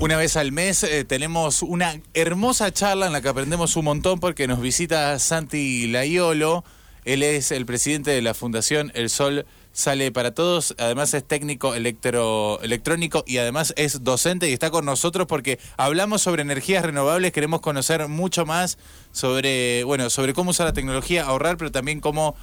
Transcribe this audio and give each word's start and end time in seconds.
Una 0.00 0.16
vez 0.16 0.36
al 0.36 0.52
mes 0.52 0.84
eh, 0.84 1.04
tenemos 1.04 1.60
una 1.60 2.00
hermosa 2.14 2.70
charla 2.72 3.06
en 3.08 3.12
la 3.12 3.20
que 3.20 3.30
aprendemos 3.30 3.74
un 3.74 3.84
montón 3.84 4.20
porque 4.20 4.46
nos 4.46 4.60
visita 4.60 5.18
Santi 5.18 5.88
Laiolo. 5.88 6.62
Él 7.04 7.24
es 7.24 7.50
el 7.50 7.66
presidente 7.66 8.12
de 8.12 8.22
la 8.22 8.32
Fundación 8.32 8.92
El 8.94 9.10
Sol 9.10 9.44
Sale 9.72 10.12
para 10.12 10.34
Todos. 10.34 10.76
Además 10.78 11.14
es 11.14 11.26
técnico 11.26 11.74
electro, 11.74 12.60
electrónico 12.62 13.24
y 13.26 13.38
además 13.38 13.74
es 13.76 14.04
docente 14.04 14.48
y 14.48 14.52
está 14.52 14.70
con 14.70 14.84
nosotros 14.84 15.26
porque 15.26 15.58
hablamos 15.76 16.22
sobre 16.22 16.42
energías 16.42 16.84
renovables. 16.84 17.32
Queremos 17.32 17.60
conocer 17.60 18.06
mucho 18.06 18.46
más 18.46 18.78
sobre, 19.10 19.82
bueno, 19.82 20.10
sobre 20.10 20.32
cómo 20.32 20.50
usar 20.50 20.66
la 20.66 20.74
tecnología, 20.74 21.24
ahorrar, 21.24 21.56
pero 21.56 21.72
también 21.72 22.00
cómo 22.00 22.36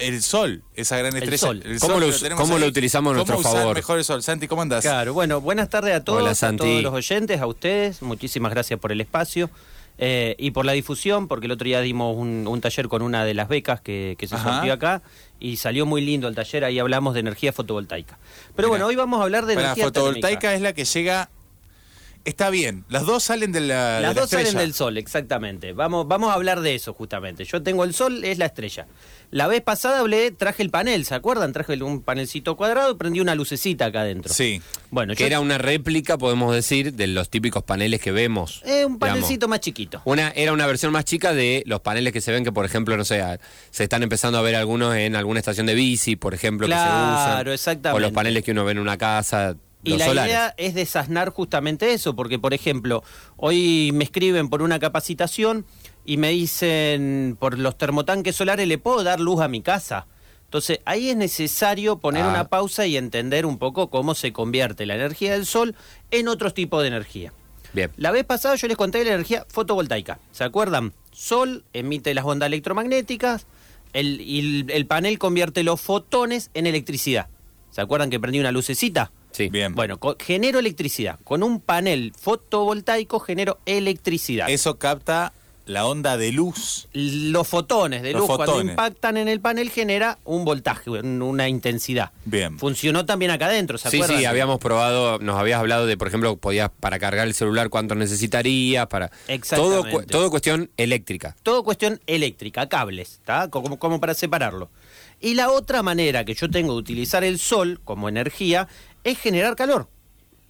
el 0.00 0.22
sol, 0.22 0.62
esa 0.74 0.96
gran 0.98 1.14
estrella. 1.16 1.38
sol. 1.38 1.62
El 1.64 1.80
¿Cómo 1.80 1.94
sol 1.94 2.00
lo 2.02 2.06
us- 2.08 2.20
tenemos 2.22 2.40
cómo 2.42 2.58
lo 2.58 2.66
utilizamos 2.66 3.12
a 3.12 3.14
nuestro 3.14 3.36
¿Cómo 3.36 3.48
usar 3.48 3.60
favor? 3.62 3.76
mejor 3.76 3.98
el 3.98 4.04
sol? 4.04 4.22
Santi, 4.22 4.48
¿cómo 4.48 4.62
andás? 4.62 4.82
Claro, 4.82 5.14
bueno, 5.14 5.40
buenas 5.40 5.68
tardes 5.68 5.94
a 5.94 6.04
todos, 6.04 6.20
Hola, 6.22 6.30
a 6.30 6.56
todos 6.56 6.82
los 6.82 6.92
oyentes, 6.92 7.40
a 7.40 7.46
ustedes, 7.46 8.02
muchísimas 8.02 8.52
gracias 8.52 8.78
por 8.78 8.92
el 8.92 9.00
espacio 9.00 9.50
eh, 9.98 10.34
y 10.38 10.50
por 10.52 10.64
la 10.64 10.72
difusión, 10.72 11.28
porque 11.28 11.46
el 11.46 11.52
otro 11.52 11.64
día 11.66 11.80
dimos 11.80 12.16
un, 12.16 12.46
un 12.48 12.60
taller 12.60 12.88
con 12.88 13.02
una 13.02 13.24
de 13.24 13.34
las 13.34 13.48
becas 13.48 13.80
que, 13.80 14.16
que 14.18 14.26
se 14.26 14.34
Ajá. 14.34 14.54
sortió 14.54 14.72
acá 14.72 15.02
y 15.38 15.56
salió 15.56 15.86
muy 15.86 16.00
lindo 16.00 16.28
el 16.28 16.34
taller, 16.34 16.64
ahí 16.64 16.78
hablamos 16.78 17.14
de 17.14 17.20
energía 17.20 17.52
fotovoltaica. 17.52 18.18
Pero 18.56 18.68
Mira, 18.68 18.68
bueno, 18.68 18.86
hoy 18.86 18.96
vamos 18.96 19.20
a 19.20 19.24
hablar 19.24 19.46
de 19.46 19.54
Para 19.54 19.66
energía 19.68 19.84
fotovoltaica 19.84 20.38
térmica. 20.40 20.54
es 20.54 20.60
la 20.62 20.72
que 20.72 20.84
llega. 20.84 21.30
Está 22.24 22.50
bien, 22.50 22.84
las 22.88 23.04
dos 23.04 23.24
salen 23.24 23.50
de 23.50 23.60
la. 23.60 23.96
de 23.96 24.02
Las 24.02 24.14
la 24.14 24.20
dos 24.20 24.30
salen 24.30 24.56
del 24.56 24.74
sol, 24.74 24.96
exactamente. 24.96 25.72
Vamos, 25.72 26.06
vamos 26.06 26.30
a 26.30 26.34
hablar 26.34 26.60
de 26.60 26.74
eso 26.76 26.92
justamente. 26.94 27.44
Yo 27.44 27.62
tengo 27.64 27.82
el 27.82 27.94
sol, 27.94 28.22
es 28.24 28.38
la 28.38 28.46
estrella. 28.46 28.86
La 29.32 29.48
vez 29.48 29.60
pasada 29.62 29.98
hablé, 30.00 30.30
traje 30.30 30.62
el 30.62 30.70
panel, 30.70 31.04
¿se 31.04 31.14
acuerdan? 31.14 31.52
Traje 31.52 31.82
un 31.82 32.02
panelcito 32.02 32.56
cuadrado 32.56 32.92
y 32.92 32.94
prendí 32.96 33.18
una 33.20 33.34
lucecita 33.34 33.86
acá 33.86 34.02
adentro. 34.02 34.32
Sí. 34.32 34.60
Bueno, 34.90 35.14
Que 35.14 35.20
yo- 35.22 35.26
era 35.26 35.40
una 35.40 35.58
réplica, 35.58 36.16
podemos 36.18 36.54
decir, 36.54 36.92
de 36.92 37.06
los 37.08 37.28
típicos 37.30 37.64
paneles 37.64 38.00
que 38.00 38.12
vemos. 38.12 38.60
eh, 38.66 38.84
un 38.84 38.94
digamos. 38.94 38.98
panelcito 39.00 39.48
más 39.48 39.60
chiquito. 39.60 40.02
Una, 40.04 40.28
era 40.36 40.52
una 40.52 40.66
versión 40.66 40.92
más 40.92 41.04
chica 41.04 41.32
de 41.34 41.64
los 41.66 41.80
paneles 41.80 42.12
que 42.12 42.20
se 42.20 42.30
ven 42.30 42.44
que, 42.44 42.52
por 42.52 42.64
ejemplo, 42.66 42.96
no 42.96 43.04
sé, 43.04 43.20
a- 43.20 43.40
se 43.70 43.82
están 43.82 44.02
empezando 44.04 44.38
a 44.38 44.42
ver 44.42 44.54
algunos 44.54 44.94
en 44.94 45.16
alguna 45.16 45.40
estación 45.40 45.66
de 45.66 45.74
bici, 45.74 46.14
por 46.14 46.34
ejemplo, 46.34 46.66
que 46.68 46.72
se 46.74 46.78
Claro, 46.78 47.40
usan. 47.40 47.52
exactamente. 47.54 47.96
O 47.96 48.00
los 48.00 48.12
paneles 48.12 48.44
que 48.44 48.52
uno 48.52 48.64
ve 48.64 48.72
en 48.72 48.78
una 48.78 48.96
casa, 48.98 49.56
Y 49.84 49.96
la 49.96 50.06
solares. 50.06 50.30
idea 50.32 50.54
es 50.58 50.74
desasnar 50.74 51.30
justamente 51.30 51.92
eso, 51.92 52.14
porque 52.14 52.38
por 52.38 52.54
ejemplo, 52.54 53.02
hoy 53.36 53.90
me 53.94 54.04
escriben 54.04 54.48
por 54.48 54.62
una 54.62 54.78
capacitación 54.78 55.64
y 56.04 56.16
me 56.16 56.30
dicen, 56.30 57.36
por 57.38 57.58
los 57.58 57.76
termotanques 57.78 58.36
solares, 58.36 58.68
¿le 58.68 58.78
puedo 58.78 59.02
dar 59.02 59.18
luz 59.20 59.40
a 59.40 59.48
mi 59.48 59.60
casa? 59.62 60.06
Entonces 60.44 60.80
ahí 60.84 61.10
es 61.10 61.16
necesario 61.16 61.98
poner 61.98 62.24
Ah. 62.24 62.28
una 62.28 62.48
pausa 62.48 62.86
y 62.86 62.96
entender 62.96 63.46
un 63.46 63.58
poco 63.58 63.88
cómo 63.90 64.14
se 64.14 64.32
convierte 64.32 64.86
la 64.86 64.94
energía 64.94 65.32
del 65.32 65.46
sol 65.46 65.74
en 66.10 66.28
otros 66.28 66.54
tipos 66.54 66.82
de 66.82 66.88
energía. 66.88 67.32
Bien. 67.72 67.90
La 67.96 68.10
vez 68.10 68.24
pasada 68.24 68.54
yo 68.56 68.68
les 68.68 68.76
conté 68.76 69.02
la 69.02 69.12
energía 69.14 69.46
fotovoltaica. 69.48 70.18
¿Se 70.30 70.44
acuerdan? 70.44 70.92
Sol 71.10 71.64
emite 71.72 72.12
las 72.14 72.24
ondas 72.26 72.48
electromagnéticas 72.48 73.46
el, 73.94 74.20
y 74.20 74.66
el 74.70 74.86
panel 74.86 75.18
convierte 75.18 75.62
los 75.62 75.80
fotones 75.80 76.50
en 76.54 76.66
electricidad. 76.66 77.28
¿Se 77.70 77.80
acuerdan 77.80 78.10
que 78.10 78.20
prendí 78.20 78.38
una 78.40 78.52
lucecita? 78.52 79.10
Sí. 79.32 79.48
Bien. 79.48 79.74
Bueno, 79.74 79.98
genero 80.20 80.58
electricidad. 80.58 81.18
Con 81.24 81.42
un 81.42 81.60
panel 81.60 82.12
fotovoltaico 82.20 83.18
genero 83.20 83.58
electricidad. 83.66 84.48
Eso 84.50 84.78
capta 84.78 85.32
la 85.64 85.86
onda 85.86 86.16
de 86.16 86.32
luz. 86.32 86.88
Los 86.92 87.46
fotones 87.46 88.02
de 88.02 88.12
Los 88.12 88.22
luz 88.26 88.36
cuando 88.36 88.60
impactan 88.60 89.16
en 89.16 89.28
el 89.28 89.40
panel 89.40 89.70
genera 89.70 90.18
un 90.24 90.44
voltaje, 90.44 90.90
un- 90.90 91.22
una 91.22 91.48
intensidad. 91.48 92.10
Bien. 92.24 92.58
Funcionó 92.58 93.06
también 93.06 93.30
acá 93.30 93.46
adentro, 93.46 93.78
¿se 93.78 93.88
Sí, 93.88 93.98
acuerdan? 93.98 94.18
sí, 94.18 94.24
habíamos 94.24 94.58
probado, 94.58 95.20
nos 95.20 95.38
habías 95.38 95.60
hablado 95.60 95.86
de, 95.86 95.96
por 95.96 96.08
ejemplo, 96.08 96.36
podías 96.36 96.68
para 96.80 96.98
cargar 96.98 97.28
el 97.28 97.34
celular 97.34 97.68
cuánto 97.70 97.94
necesitarías, 97.94 98.88
para 98.88 99.08
todo, 99.08 99.18
Exactamente. 99.28 100.06
todo 100.06 100.30
cuestión 100.30 100.68
eléctrica. 100.76 101.36
Todo 101.44 101.62
cuestión 101.62 102.00
eléctrica, 102.08 102.68
cables, 102.68 103.12
¿está? 103.12 103.48
Como, 103.48 103.78
como 103.78 104.00
para 104.00 104.14
separarlo. 104.14 104.68
Y 105.20 105.34
la 105.34 105.52
otra 105.52 105.84
manera 105.84 106.24
que 106.24 106.34
yo 106.34 106.50
tengo 106.50 106.72
de 106.72 106.80
utilizar 106.80 107.22
el 107.22 107.38
sol 107.38 107.80
como 107.84 108.08
energía 108.08 108.66
es 109.04 109.18
generar 109.18 109.56
calor, 109.56 109.88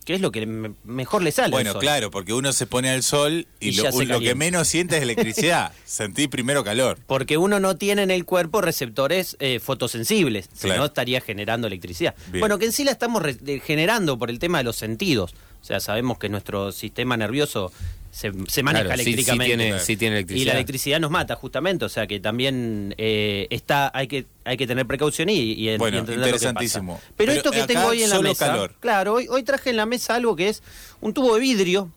que 0.05 0.15
es 0.15 0.21
lo 0.21 0.33
que 0.33 0.45
me- 0.47 0.73
mejor 0.85 1.23
le 1.23 1.31
sale. 1.33 1.47
al 1.47 1.51
Bueno, 1.53 1.79
claro, 1.79 2.11
porque 2.11 2.33
uno 2.33 2.53
se 2.53 2.67
pone 2.67 2.91
al 2.91 3.03
sol 3.03 3.47
y, 3.61 3.69
Y 3.69 3.73
lo, 4.07 4.21
que 4.21 4.35
menos 4.35 4.67
siente 4.69 4.97
es 4.97 5.03
electricidad. 5.03 5.73
Sentí 5.85 6.27
primero 6.29 6.65
calor. 6.65 6.99
Porque 7.07 7.37
uno 7.39 7.61
no 7.61 7.77
tiene 7.77 8.03
en 8.03 8.11
el 8.11 8.25
cuerpo 8.25 8.61
receptores 8.61 9.37
eh, 9.39 9.61
fotosensibles, 9.61 10.49
si 10.53 10.67
Claro. 10.67 10.81
no 10.81 10.87
estaría 10.87 11.21
generando 11.21 11.67
electricidad. 11.69 12.15
Bien. 12.29 12.41
Bueno, 12.41 12.59
que 12.59 12.65
en 12.67 12.73
sí 12.73 12.83
la 12.85 12.91
estamos 12.93 13.23
generando 13.65 14.19
por 14.19 14.29
el 14.31 14.39
tema 14.39 14.59
de 14.59 14.65
los 14.65 14.77
sentidos. 14.77 15.35
O 15.61 15.65
sea, 15.65 15.79
sabemos 15.79 16.19
que 16.19 16.29
nuestro 16.29 16.73
sistema 16.73 17.17
nervioso 17.17 17.73
se, 18.15 18.31
se 18.47 18.63
maneja 18.63 18.85
Claro, 18.85 18.99
sí- 18.99 19.05
sí 19.05 19.11
eléctricamente. 19.15 19.57
tiene- 19.57 19.79
sí 19.81 19.97
tiene 19.97 20.15
Y 20.17 20.19
electricidad. 20.19 20.47
la 20.53 20.59
electricidad 20.59 21.01
nos 21.01 21.11
mata, 21.11 21.35
justamente. 21.35 21.85
O 21.87 21.89
sea, 21.89 22.07
que 22.07 22.21
también 22.21 22.95
eh, 22.99 23.47
está 23.51 23.91
hay 23.95 24.07
que 24.07 24.27
hay 24.45 24.57
que 24.59 24.67
tener 24.67 24.87
precaución 24.87 25.31
y, 25.31 25.35
y 25.55 25.71
en- 25.71 25.79
Bueno, 25.79 25.97
y 25.97 26.01
entender 26.01 26.19
lo 26.21 26.25
que 26.25 26.29
interesantísimo. 26.31 26.95
pasa. 26.97 27.07
Pero, 27.17 27.17
Pero 27.17 27.33
esto 27.33 27.51
que 27.51 27.63
tengo 27.67 27.87
hoy 27.87 28.03
en 28.03 28.11
la 28.11 28.21
mesa. 28.21 28.47
calor. 28.49 28.75
Claro, 28.81 29.15
hoy, 29.15 29.27
hoy 29.31 29.43
traje 29.43 29.71
en 29.71 29.77
la 29.77 29.87
mesa 29.87 30.15
algo 30.15 30.37
que 30.37 30.49
es 30.51 30.63
un 31.01 31.15
tubo 31.15 31.35
de 31.35 31.41
vidrio. 31.41 31.91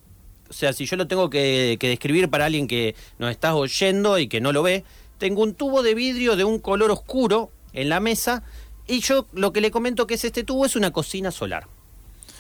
O 0.49 0.53
sea, 0.53 0.71
si 0.73 0.85
yo 0.85 0.95
lo 0.95 1.05
tengo 1.07 1.29
que, 1.29 1.75
que 1.79 1.89
describir 1.89 2.29
para 2.29 2.45
alguien 2.45 2.67
que 2.67 2.95
nos 3.19 3.29
está 3.29 3.53
oyendo 3.55 4.17
y 4.17 4.27
que 4.29 4.39
no 4.39 4.53
lo 4.53 4.63
ve, 4.63 4.83
tengo 5.17 5.41
un 5.43 5.53
tubo 5.53 5.83
de 5.83 5.95
vidrio 5.95 6.35
de 6.37 6.43
un 6.45 6.59
color 6.59 6.91
oscuro 6.91 7.51
en 7.73 7.89
la 7.89 7.99
mesa 7.99 8.41
y 8.87 9.01
yo 9.01 9.27
lo 9.33 9.51
que 9.51 9.59
le 9.59 9.69
comento 9.71 10.07
que 10.07 10.13
es 10.13 10.23
este 10.23 10.43
tubo 10.43 10.65
es 10.65 10.75
una 10.77 10.91
cocina 10.91 11.31
solar. 11.31 11.67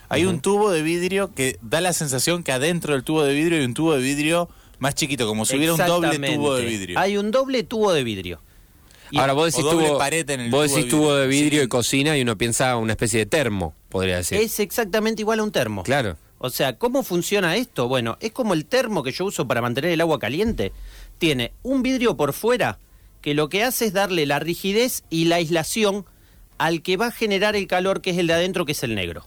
Hay 0.09 0.25
un 0.25 0.39
tubo 0.39 0.71
de 0.71 0.81
vidrio 0.81 1.33
que 1.33 1.57
da 1.61 1.81
la 1.81 1.93
sensación 1.93 2.43
que 2.43 2.51
adentro 2.51 2.93
del 2.93 3.03
tubo 3.03 3.23
de 3.23 3.33
vidrio 3.33 3.59
hay 3.59 3.65
un 3.65 3.73
tubo 3.73 3.93
de 3.95 4.01
vidrio 4.01 4.49
más 4.79 4.93
chiquito, 4.95 5.27
como 5.27 5.45
si 5.45 5.55
hubiera 5.55 5.73
un 5.73 5.79
doble 5.79 6.19
tubo 6.35 6.55
de 6.55 6.65
vidrio. 6.65 6.99
Hay 6.99 7.17
un 7.17 7.31
doble 7.31 7.63
tubo 7.63 7.93
de 7.93 8.03
vidrio. 8.03 8.41
Y- 9.11 9.17
Ahora 9.19 9.33
vos 9.33 9.45
decís, 9.53 9.69
tubo, 9.69 9.97
pared 9.97 10.27
en 10.29 10.39
el 10.41 10.51
vos 10.51 10.65
tubo 10.67 10.75
decís 10.77 10.85
de 10.85 10.97
tubo 10.97 11.15
de 11.15 11.27
vidrio. 11.27 11.43
vidrio 11.43 11.59
Sí. 11.61 11.65
y 11.65 11.69
cocina 11.69 12.17
y 12.17 12.21
uno 12.21 12.37
piensa 12.37 12.75
una 12.77 12.93
especie 12.93 13.19
de 13.19 13.25
termo, 13.27 13.73
podría 13.89 14.17
decir. 14.17 14.39
Es 14.39 14.59
exactamente 14.59 15.21
igual 15.21 15.39
a 15.39 15.43
un 15.43 15.51
termo. 15.51 15.83
Claro. 15.83 16.17
O 16.39 16.49
sea, 16.49 16.77
¿cómo 16.77 17.01
funciona 17.03 17.55
esto? 17.55 17.87
Bueno, 17.87 18.17
es 18.19 18.31
como 18.31 18.53
el 18.53 18.65
termo 18.65 19.03
que 19.03 19.11
yo 19.11 19.25
uso 19.25 19.47
para 19.47 19.61
mantener 19.61 19.91
el 19.91 20.01
agua 20.01 20.19
caliente. 20.19 20.73
Tiene 21.17 21.53
un 21.63 21.81
vidrio 21.81 22.17
por 22.17 22.33
fuera 22.33 22.77
que 23.21 23.33
lo 23.33 23.47
que 23.47 23.63
hace 23.63 23.85
es 23.85 23.93
darle 23.93 24.25
la 24.25 24.39
rigidez 24.39 25.03
y 25.09 25.25
la 25.25 25.37
aislación 25.37 26.05
al 26.57 26.81
que 26.81 26.97
va 26.97 27.07
a 27.07 27.11
generar 27.11 27.55
el 27.55 27.67
calor, 27.67 28.01
que 28.01 28.09
es 28.11 28.17
el 28.17 28.27
de 28.27 28.33
adentro, 28.33 28.65
que 28.65 28.73
es 28.73 28.83
el 28.83 28.95
negro. 28.95 29.25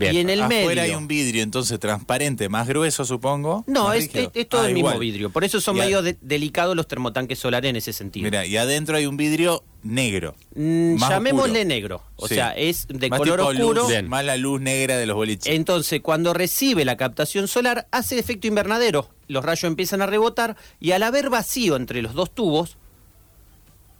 Bien. 0.00 0.14
Y 0.14 0.18
en 0.18 0.30
el 0.30 0.42
Afuera 0.42 0.64
medio. 0.82 0.82
hay 0.82 0.90
un 0.94 1.06
vidrio 1.06 1.42
entonces 1.42 1.78
transparente, 1.78 2.48
más 2.48 2.66
grueso 2.66 3.04
supongo. 3.04 3.64
No, 3.66 3.92
es, 3.92 4.10
es- 4.14 4.30
es 4.34 4.48
todo 4.48 4.62
Ah, 4.62 4.68
el 4.68 4.74
mismo 4.74 4.98
vidrio. 4.98 5.30
Por 5.30 5.44
eso 5.44 5.60
son 5.60 5.76
Y 5.76 5.80
a- 5.80 5.84
medio 5.84 6.02
de- 6.02 6.16
delicados 6.20 6.74
los 6.74 6.88
termotanques 6.88 7.38
solares 7.38 7.68
en 7.70 7.76
ese 7.76 7.92
sentido. 7.92 8.24
Mira, 8.24 8.46
y 8.46 8.56
adentro 8.56 8.96
hay 8.96 9.06
un 9.06 9.16
vidrio 9.16 9.62
negro. 9.82 10.34
Mm, 10.54 10.96
llamémosle 10.96 11.60
oscuro. 11.60 11.68
negro. 11.68 12.02
O 12.16 12.28
Sí. 12.28 12.34
sea, 12.34 12.50
es 12.52 12.86
de 12.88 13.08
Más 13.10 13.18
color 13.18 13.40
oscuro. 13.40 13.82
luz, 13.88 14.02
más 14.08 14.24
la 14.24 14.36
luz 14.36 14.60
negra 14.60 14.96
de 14.96 15.06
los 15.06 15.16
boliches. 15.16 15.54
Entonces, 15.54 16.00
cuando 16.00 16.32
recibe 16.34 16.84
la 16.84 16.96
captación 16.96 17.46
solar, 17.46 17.86
hace 17.90 18.18
efecto 18.18 18.46
invernadero. 18.46 19.08
Los 19.28 19.44
rayos 19.44 19.64
empiezan 19.64 20.02
a 20.02 20.06
rebotar 20.06 20.56
y 20.80 20.92
al 20.92 21.02
haber 21.02 21.30
vacío 21.30 21.76
entre 21.76 22.02
los 22.02 22.14
dos 22.14 22.30
tubos, 22.34 22.76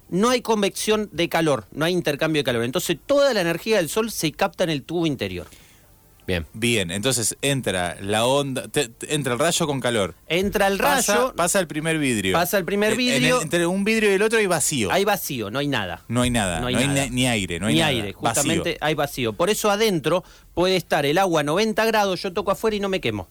no 0.08 0.28
hay 0.30 0.40
convección 0.40 1.08
de 1.12 1.28
calor, 1.28 1.66
no 1.70 1.84
hay 1.84 1.92
intercambio 1.92 2.40
de 2.40 2.44
calor. 2.44 2.64
Entonces, 2.64 2.96
toda 3.06 3.32
la 3.32 3.42
energía 3.42 3.76
del 3.76 3.88
sol 3.88 4.10
se 4.10 4.32
capta 4.32 4.64
en 4.64 4.70
el 4.70 4.82
tubo 4.82 5.06
interior. 5.06 5.46
Bien. 6.30 6.46
Bien, 6.52 6.90
entonces 6.92 7.36
entra 7.42 7.96
la 8.00 8.24
onda, 8.24 8.68
te- 8.68 8.88
te- 8.88 9.14
entra 9.14 9.32
el 9.32 9.38
rayo 9.40 9.66
con 9.66 9.80
calor. 9.80 10.14
Entra 10.28 10.68
el 10.68 10.78
Pasa, 10.78 11.14
rayo, 11.14 11.34
pasa 11.34 11.58
el 11.58 11.66
primer 11.66 11.98
vidrio. 11.98 12.32
Pasa 12.34 12.56
el 12.56 12.64
primer 12.64 12.92
en 12.92 12.98
vidrio. 12.98 13.36
el- 13.38 13.42
entre 13.42 13.66
un 13.66 13.82
vidrio 13.82 14.12
y 14.12 14.14
el 14.14 14.22
otro 14.22 14.38
hay 14.38 14.46
vacío. 14.46 14.92
hay 14.92 15.04
vacío, 15.04 15.50
no 15.50 15.58
hay 15.58 15.66
nada. 15.66 16.04
no 16.06 16.22
hay 16.22 16.30
nada, 16.30 16.60
no 16.60 16.68
hay, 16.68 16.74
nada. 16.74 16.86
ne- 16.86 17.10
ni 17.10 17.26
aire, 17.26 17.58
no 17.58 17.66
hay 17.66 17.74
ni 17.74 17.80
nada. 17.80 17.90
aire, 17.90 18.12
Vacío. 18.12 18.28
justamente 18.42 18.78
hay 18.80 18.94
vacío. 18.94 19.32
Por 19.32 19.50
eso 19.50 19.70
adentro 19.70 20.22
puede 20.54 20.76
estar 20.76 21.04
el 21.04 21.18
agua 21.18 21.40
a 21.40 21.44
90 21.44 21.84
grados, 21.84 22.22
yo 22.22 22.32
toco 22.32 22.52
afuera 22.52 22.76
y 22.76 22.80
no 22.80 22.88
me 22.88 23.00
quemo. 23.00 23.26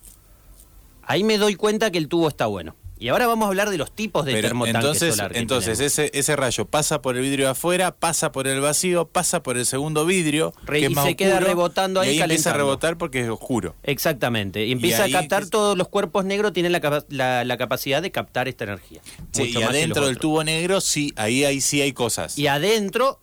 Ahí 1.04 1.24
me 1.24 1.38
doy 1.38 1.56
cuenta 1.56 1.90
que 1.92 1.98
el 1.98 2.08
tubo 2.08 2.28
está 2.28 2.46
bueno. 2.48 2.76
Y 3.02 3.08
ahora 3.08 3.28
vamos 3.28 3.46
a 3.46 3.48
hablar 3.50 3.70
de 3.70 3.78
los 3.78 3.94
tipos 3.94 4.26
de 4.26 4.34
Pero 4.34 4.50
termotanque 4.50 4.78
entonces, 4.78 5.16
solar. 5.16 5.32
que 5.32 5.40
entonces 5.40 5.80
ese, 5.80 6.12
ese 6.14 6.36
rayo 6.36 6.66
pasa 6.66 7.02
por 7.02 7.16
el 7.16 7.22
vidrio 7.22 7.46
de 7.46 7.52
afuera, 7.52 7.96
pasa 7.96 8.34
por 8.34 8.46
el 8.46 8.60
vacío, 8.60 9.08
pasa 9.08 9.42
por 9.42 9.58
el 9.58 9.66
segundo 9.66 10.06
vidrio, 10.06 10.54
Re- 10.66 10.80
que 10.82 10.86
es 10.88 10.92
y 10.92 10.96
más 10.96 11.06
se 11.06 11.16
queda 11.16 11.40
rebotando 11.40 12.02
ahí, 12.02 12.10
y 12.10 12.12
ahí 12.18 12.22
empieza 12.24 12.50
a 12.50 12.54
rebotar 12.56 12.98
porque 12.98 13.22
es 13.22 13.30
oscuro. 13.30 13.74
Exactamente. 13.84 14.66
Y 14.66 14.74
empieza 14.74 15.04
ahí 15.04 15.16
a 15.16 15.20
captar 15.22 15.44
es- 15.44 15.50
todos 15.50 15.78
los 15.78 15.88
cuerpos 15.88 16.26
negros, 16.26 16.52
tienen 16.52 16.74
la, 16.74 17.04
la- 17.08 17.46
la 17.46 17.58
capacidad 17.58 18.02
de 18.02 18.12
captar 18.12 18.50
esta 18.50 18.66
energía. 18.66 19.00
Sí, 19.32 19.44
Mucho 19.44 19.60
y 19.60 19.62
más 19.64 19.70
adentro 19.70 20.06
del 20.06 20.18
tubo 20.18 20.44
negro, 20.44 20.82
sí, 20.82 21.14
ahí, 21.16 21.46
ahí 21.46 21.62
sí 21.62 21.82
hay 21.82 21.94
cosas. 21.94 22.38
Y 22.38 22.48
adentro, 22.48 23.20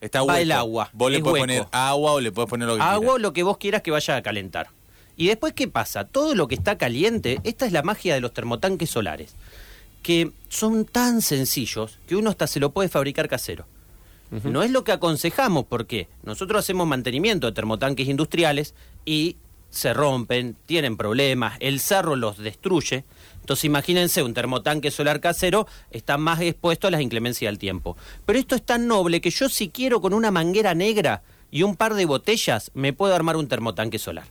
Está 0.00 0.20
va 0.20 0.24
hueco. 0.32 0.38
el 0.42 0.52
agua, 0.52 0.90
Vos 0.94 1.12
le 1.12 1.20
puedes 1.20 1.34
hueco. 1.34 1.42
poner 1.42 1.66
agua 1.70 2.12
o 2.12 2.20
le 2.20 2.32
puedes 2.32 2.48
poner 2.48 2.66
lo 2.66 2.76
que 2.76 2.82
agua 2.82 2.96
o 2.96 3.00
quieras. 3.00 3.20
lo 3.20 3.32
que 3.34 3.42
vos 3.42 3.58
quieras 3.58 3.82
que 3.82 3.90
vaya 3.90 4.16
a 4.16 4.22
calentar. 4.22 4.68
Y 5.16 5.28
después, 5.28 5.52
¿qué 5.52 5.68
pasa? 5.68 6.04
Todo 6.04 6.34
lo 6.34 6.48
que 6.48 6.54
está 6.54 6.78
caliente, 6.78 7.40
esta 7.44 7.66
es 7.66 7.72
la 7.72 7.82
magia 7.82 8.14
de 8.14 8.20
los 8.20 8.32
termotanques 8.32 8.90
solares, 8.90 9.34
que 10.02 10.32
son 10.48 10.84
tan 10.84 11.22
sencillos 11.22 11.98
que 12.06 12.16
uno 12.16 12.30
hasta 12.30 12.46
se 12.46 12.60
lo 12.60 12.70
puede 12.72 12.88
fabricar 12.88 13.28
casero. 13.28 13.66
No 14.44 14.62
es 14.62 14.70
lo 14.70 14.82
que 14.82 14.92
aconsejamos, 14.92 15.66
porque 15.66 16.08
nosotros 16.22 16.60
hacemos 16.60 16.86
mantenimiento 16.86 17.46
de 17.46 17.52
termotanques 17.52 18.08
industriales 18.08 18.74
y 19.04 19.36
se 19.68 19.92
rompen, 19.92 20.56
tienen 20.64 20.96
problemas, 20.96 21.58
el 21.60 21.80
cerro 21.80 22.16
los 22.16 22.38
destruye. 22.38 23.04
Entonces 23.40 23.64
imagínense, 23.64 24.22
un 24.22 24.32
termotanque 24.32 24.90
solar 24.90 25.20
casero 25.20 25.66
está 25.90 26.16
más 26.16 26.40
expuesto 26.40 26.86
a 26.86 26.90
las 26.90 27.02
inclemencias 27.02 27.50
del 27.50 27.58
tiempo. 27.58 27.96
Pero 28.24 28.38
esto 28.38 28.54
es 28.54 28.62
tan 28.62 28.86
noble 28.86 29.20
que 29.20 29.30
yo 29.30 29.50
si 29.50 29.68
quiero 29.68 30.00
con 30.00 30.14
una 30.14 30.30
manguera 30.30 30.74
negra 30.74 31.22
y 31.50 31.62
un 31.62 31.76
par 31.76 31.92
de 31.94 32.06
botellas, 32.06 32.70
me 32.72 32.94
puedo 32.94 33.14
armar 33.14 33.36
un 33.36 33.48
termotanque 33.48 33.98
solar. 33.98 34.26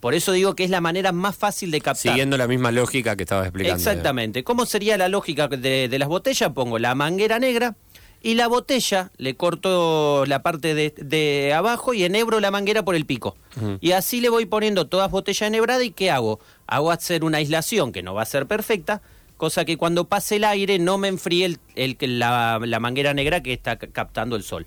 Por 0.00 0.14
eso 0.14 0.32
digo 0.32 0.54
que 0.54 0.64
es 0.64 0.70
la 0.70 0.80
manera 0.80 1.12
más 1.12 1.36
fácil 1.36 1.70
de 1.70 1.80
captar. 1.80 2.12
Siguiendo 2.12 2.36
la 2.38 2.48
misma 2.48 2.72
lógica 2.72 3.16
que 3.16 3.22
estabas 3.24 3.46
explicando. 3.46 3.76
Exactamente. 3.78 4.42
¿Cómo 4.44 4.64
sería 4.66 4.96
la 4.96 5.08
lógica 5.08 5.46
de, 5.48 5.88
de 5.88 5.98
las 5.98 6.08
botellas? 6.08 6.50
Pongo 6.52 6.78
la 6.78 6.94
manguera 6.94 7.38
negra 7.38 7.76
y 8.22 8.34
la 8.34 8.48
botella 8.48 9.10
le 9.18 9.34
corto 9.36 10.24
la 10.26 10.42
parte 10.42 10.74
de, 10.74 10.94
de 10.96 11.52
abajo 11.54 11.92
y 11.94 12.04
enhebro 12.04 12.40
la 12.40 12.50
manguera 12.50 12.82
por 12.84 12.94
el 12.94 13.04
pico. 13.06 13.36
Y 13.80 13.92
así 13.92 14.20
le 14.20 14.28
voy 14.30 14.46
poniendo 14.46 14.86
todas 14.86 15.10
botellas 15.10 15.48
enhebradas 15.48 15.84
y 15.84 15.90
¿qué 15.90 16.10
hago? 16.10 16.40
Hago 16.66 16.90
hacer 16.92 17.22
una 17.24 17.38
aislación 17.38 17.92
que 17.92 18.02
no 18.02 18.14
va 18.14 18.22
a 18.22 18.26
ser 18.26 18.46
perfecta, 18.46 19.02
cosa 19.36 19.64
que 19.64 19.76
cuando 19.76 20.04
pase 20.06 20.36
el 20.36 20.44
aire 20.44 20.78
no 20.78 20.98
me 20.98 21.08
enfríe 21.08 21.44
el, 21.46 21.58
el- 21.74 22.18
la, 22.18 22.58
la 22.62 22.80
manguera 22.80 23.12
negra 23.14 23.42
que 23.42 23.52
está 23.52 23.76
ca- 23.76 23.88
captando 23.88 24.36
el 24.36 24.42
sol. 24.42 24.66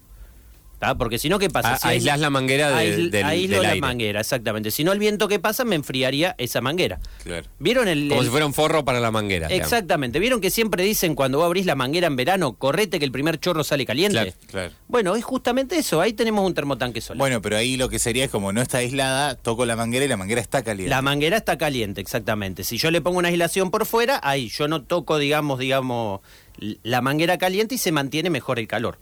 ¿Tá? 0.83 0.95
Porque 0.95 1.17
si 1.17 1.29
no, 1.29 1.39
¿qué 1.39 1.49
pasa? 1.49 1.75
A- 1.75 1.77
Si 1.77 1.87
aislás 1.87 2.19
la 2.19 2.29
manguera 2.29 2.69
de- 2.71 2.75
aisl- 2.75 3.09
del- 3.09 3.23
aíslo 3.23 3.61
del 3.61 3.67
la 3.79 3.87
manguera, 3.87 4.19
exactamente. 4.19 4.69
Si 4.69 4.83
no, 4.83 4.91
el 4.91 4.99
viento 4.99 5.29
que 5.29 5.39
pasa 5.39 5.63
me 5.63 5.75
enfriaría 5.77 6.35
esa 6.37 6.59
manguera. 6.59 6.99
Claro. 7.23 7.47
¿Vieron 7.57 7.87
el, 7.87 8.09
Como 8.09 8.19
el- 8.19 8.27
si 8.27 8.31
fuera 8.31 8.45
un 8.45 8.53
forro 8.53 8.83
para 8.83 8.99
la 8.99 9.09
manguera. 9.09 9.47
digamos. 9.47 9.65
Exactamente. 9.71 10.19
¿Vieron 10.19 10.41
que 10.41 10.49
siempre 10.49 10.83
dicen 10.83 11.15
cuando 11.15 11.37
vos 11.37 11.45
abrís 11.45 11.65
la 11.65 11.75
manguera 11.75 12.07
en 12.07 12.17
verano, 12.17 12.55
correte 12.57 12.99
que 12.99 13.05
el 13.05 13.13
primer 13.13 13.39
chorro 13.39 13.63
sale 13.63 13.85
caliente? 13.85 14.13
Claro, 14.17 14.31
claro. 14.47 14.71
Bueno, 14.89 15.15
es 15.15 15.23
justamente 15.23 15.77
eso. 15.77 16.01
Ahí 16.01 16.11
tenemos 16.11 16.45
un 16.45 16.53
termotanque 16.53 16.99
solar. 16.99 17.17
Bueno, 17.19 17.41
pero 17.41 17.55
ahí 17.55 17.77
lo 17.77 17.87
que 17.87 17.97
sería 17.97 18.25
es 18.25 18.29
como 18.29 18.51
no 18.51 18.61
está 18.61 18.79
aislada, 18.79 19.35
toco 19.35 19.65
la 19.65 19.77
manguera 19.77 20.03
y 20.03 20.09
la 20.09 20.17
manguera 20.17 20.41
está 20.41 20.63
caliente. 20.63 20.89
La 20.89 21.01
manguera 21.01 21.37
está 21.37 21.57
caliente, 21.57 22.01
exactamente. 22.01 22.65
Si 22.65 22.77
yo 22.77 22.91
le 22.91 22.99
pongo 22.99 23.19
una 23.19 23.29
aislación 23.29 23.71
por 23.71 23.85
fuera, 23.85 24.19
ahí 24.21 24.49
yo 24.49 24.67
no 24.67 24.83
toco, 24.83 25.17
digamos, 25.17 25.59
digamos, 25.59 26.19
la 26.57 26.99
manguera 27.01 27.37
caliente 27.37 27.75
y 27.75 27.77
se 27.77 27.93
mantiene 27.93 28.29
mejor 28.29 28.59
el 28.59 28.67
calor. 28.67 28.99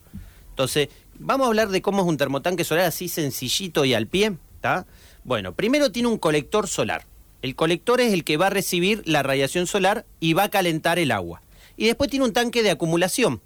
Entonces, 0.51 0.89
vamos 1.21 1.45
a 1.45 1.47
hablar 1.50 1.69
de 1.69 1.81
cómo 1.81 2.01
es 2.01 2.07
un 2.07 2.18
termotanque 2.18 2.63
solar 2.63 2.85
así 2.85 3.07
sencillito 3.07 3.85
y 3.85 3.94
al 3.94 4.07
pie, 4.07 4.38
¿está? 4.56 4.85
Bueno, 5.23 5.53
primero 5.53 5.91
tiene 5.91 6.09
un 6.09 6.18
colector 6.18 6.68
solar. 6.68 7.06
El 7.41 7.56
colector 7.56 8.01
es 8.01 8.13
el 8.13 8.23
que 8.23 8.38
va 8.38 8.47
a 8.47 8.50
recibir 8.50 9.01
la 9.06 9.23
radiación 9.23 9.68
solar 9.68 10.06
y 10.19 10.33
va 10.33 10.44
a 10.44 10.50
calentar 10.50 11.00
el 11.00 11.12
agua. 11.12 11.41
Y 11.77 11.85
después 11.85 12.09
tiene 12.09 12.25
un 12.25 12.33
tanque 12.33 12.63
de 12.63 12.71
acumulación. 12.71 13.41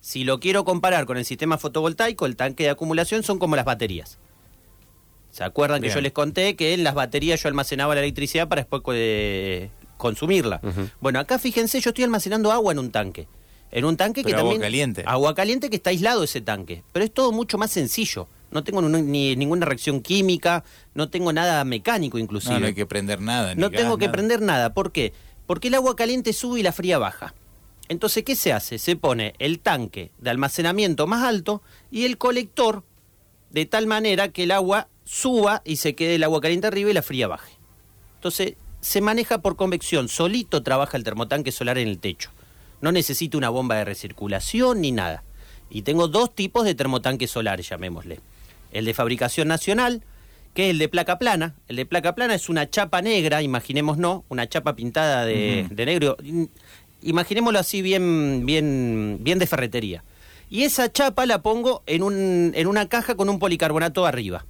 Si 0.00 0.24
lo 0.24 0.40
quiero 0.40 0.64
comparar 0.64 1.04
con 1.04 1.18
el 1.18 1.24
sistema 1.24 1.58
fotovoltaico, 1.58 2.26
el 2.26 2.36
tanque 2.36 2.64
de 2.64 2.70
acumulación 2.70 3.22
son 3.22 3.38
como 3.38 3.54
las 3.54 3.64
baterías. 3.64 4.18
¿Se 5.30 5.44
acuerdan 5.44 5.82
que 5.82 5.90
yo 5.90 6.00
les 6.00 6.12
conté 6.12 6.56
que 6.56 6.74
en 6.74 6.82
las 6.82 6.94
baterías 6.94 7.40
yo 7.40 7.48
almacenaba 7.48 7.94
la 7.94 8.00
electricidad 8.00 8.48
para 8.48 8.62
después 8.62 8.82
eh, 8.94 9.70
consumirla? 9.96 10.60
Bueno, 11.00 11.20
acá 11.20 11.38
fíjense, 11.38 11.80
yo 11.80 11.90
estoy 11.90 12.04
almacenando 12.04 12.50
agua 12.50 12.72
en 12.72 12.80
un 12.80 12.90
tanque. 12.90 13.28
En 13.72 13.84
un 13.84 13.96
tanque 13.96 14.22
que 14.22 14.26
Pero 14.30 14.38
agua 14.38 14.50
también... 14.52 14.62
caliente. 14.62 15.02
Agua 15.06 15.34
caliente 15.34 15.70
que 15.70 15.76
está 15.76 15.90
aislado 15.90 16.24
ese 16.24 16.40
tanque. 16.40 16.82
Pero 16.92 17.04
es 17.04 17.12
todo 17.12 17.30
mucho 17.32 17.56
más 17.58 17.70
sencillo. 17.70 18.26
No 18.50 18.64
tengo 18.64 18.82
ni 18.82 19.36
ninguna 19.36 19.64
reacción 19.64 20.00
química, 20.00 20.64
no 20.94 21.08
tengo 21.08 21.32
nada 21.32 21.62
mecánico 21.64 22.18
inclusive. 22.18 22.54
no, 22.54 22.60
no 22.60 22.66
hay 22.66 22.74
que 22.74 22.86
prender 22.86 23.20
nada. 23.20 23.54
ni 23.54 23.60
No 23.60 23.70
gas, 23.70 23.80
tengo 23.80 23.96
que 23.96 24.06
nada. 24.06 24.12
prender 24.12 24.42
nada. 24.42 24.74
¿Por 24.74 24.90
qué? 24.90 25.12
Porque 25.46 25.68
el 25.68 25.74
agua 25.74 25.94
caliente 25.94 26.32
sube 26.32 26.58
y 26.60 26.62
la 26.64 26.72
fría 26.72 26.98
baja. 26.98 27.32
Entonces, 27.88 28.24
¿qué 28.24 28.34
se 28.36 28.52
hace? 28.52 28.78
Se 28.78 28.96
pone 28.96 29.34
el 29.38 29.60
tanque 29.60 30.10
de 30.18 30.30
almacenamiento 30.30 31.06
más 31.06 31.22
alto 31.24 31.62
y 31.90 32.04
el 32.06 32.18
colector 32.18 32.82
de 33.50 33.66
tal 33.66 33.86
manera 33.86 34.28
que 34.28 34.44
el 34.44 34.50
agua 34.52 34.88
suba 35.04 35.62
y 35.64 35.76
se 35.76 35.94
quede 35.94 36.16
el 36.16 36.22
agua 36.24 36.40
caliente 36.40 36.66
arriba 36.68 36.90
y 36.90 36.94
la 36.94 37.02
fría 37.02 37.26
baje. 37.28 37.52
Entonces, 38.16 38.54
se 38.80 39.00
maneja 39.00 39.38
por 39.42 39.56
convección. 39.56 40.08
Solito 40.08 40.62
trabaja 40.62 40.96
el 40.96 41.04
termotanque 41.04 41.50
solar 41.52 41.78
en 41.78 41.88
el 41.88 41.98
techo. 41.98 42.30
No 42.80 42.92
necesito 42.92 43.36
una 43.38 43.48
bomba 43.50 43.76
de 43.76 43.84
recirculación 43.84 44.80
ni 44.80 44.92
nada. 44.92 45.22
Y 45.68 45.82
tengo 45.82 46.08
dos 46.08 46.34
tipos 46.34 46.64
de 46.64 46.74
termotanques 46.74 47.30
solares, 47.30 47.68
llamémosle. 47.68 48.20
El 48.72 48.84
de 48.84 48.94
fabricación 48.94 49.48
nacional, 49.48 50.02
que 50.54 50.64
es 50.64 50.70
el 50.70 50.78
de 50.78 50.88
placa 50.88 51.18
plana. 51.18 51.54
El 51.68 51.76
de 51.76 51.86
placa 51.86 52.14
plana 52.14 52.34
es 52.34 52.48
una 52.48 52.68
chapa 52.68 53.02
negra, 53.02 53.42
imaginemos 53.42 53.98
no, 53.98 54.24
una 54.28 54.48
chapa 54.48 54.74
pintada 54.74 55.24
de, 55.24 55.66
de 55.70 55.86
negro. 55.86 56.16
In- 56.22 56.50
Imaginémoslo 57.02 57.58
así 57.58 57.80
bien, 57.80 58.44
bien, 58.44 59.16
bien 59.22 59.38
de 59.38 59.46
ferretería. 59.46 60.04
Y 60.50 60.64
esa 60.64 60.92
chapa 60.92 61.24
la 61.24 61.40
pongo 61.40 61.82
en, 61.86 62.02
un, 62.02 62.52
en 62.54 62.66
una 62.66 62.88
caja 62.90 63.14
con 63.14 63.30
un 63.30 63.38
policarbonato 63.38 64.04
arriba. 64.04 64.44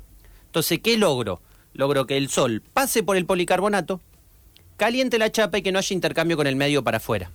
Entonces, 0.46 0.80
¿qué 0.82 0.96
logro? 0.98 1.40
Logro 1.74 2.06
que 2.06 2.16
el 2.16 2.28
sol 2.28 2.60
pase 2.72 3.04
por 3.04 3.16
el 3.16 3.24
policarbonato, 3.24 4.00
caliente 4.76 5.16
la 5.18 5.30
chapa 5.30 5.58
y 5.58 5.62
que 5.62 5.70
no 5.70 5.78
haya 5.78 5.94
intercambio 5.94 6.36
con 6.36 6.48
el 6.48 6.56
medio 6.56 6.82
para 6.82 6.96
afuera. 6.96 7.30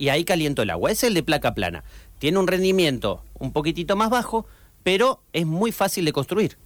Y 0.00 0.08
ahí 0.08 0.24
caliento 0.24 0.62
el 0.62 0.70
agua. 0.70 0.90
Es 0.90 1.04
el 1.04 1.12
de 1.12 1.22
placa 1.22 1.52
plana. 1.52 1.84
Tiene 2.18 2.38
un 2.38 2.46
rendimiento 2.46 3.22
un 3.38 3.52
poquitito 3.52 3.96
más 3.96 4.08
bajo, 4.08 4.46
pero 4.82 5.20
es 5.34 5.44
muy 5.44 5.72
fácil 5.72 6.06
de 6.06 6.12
construir. 6.14 6.56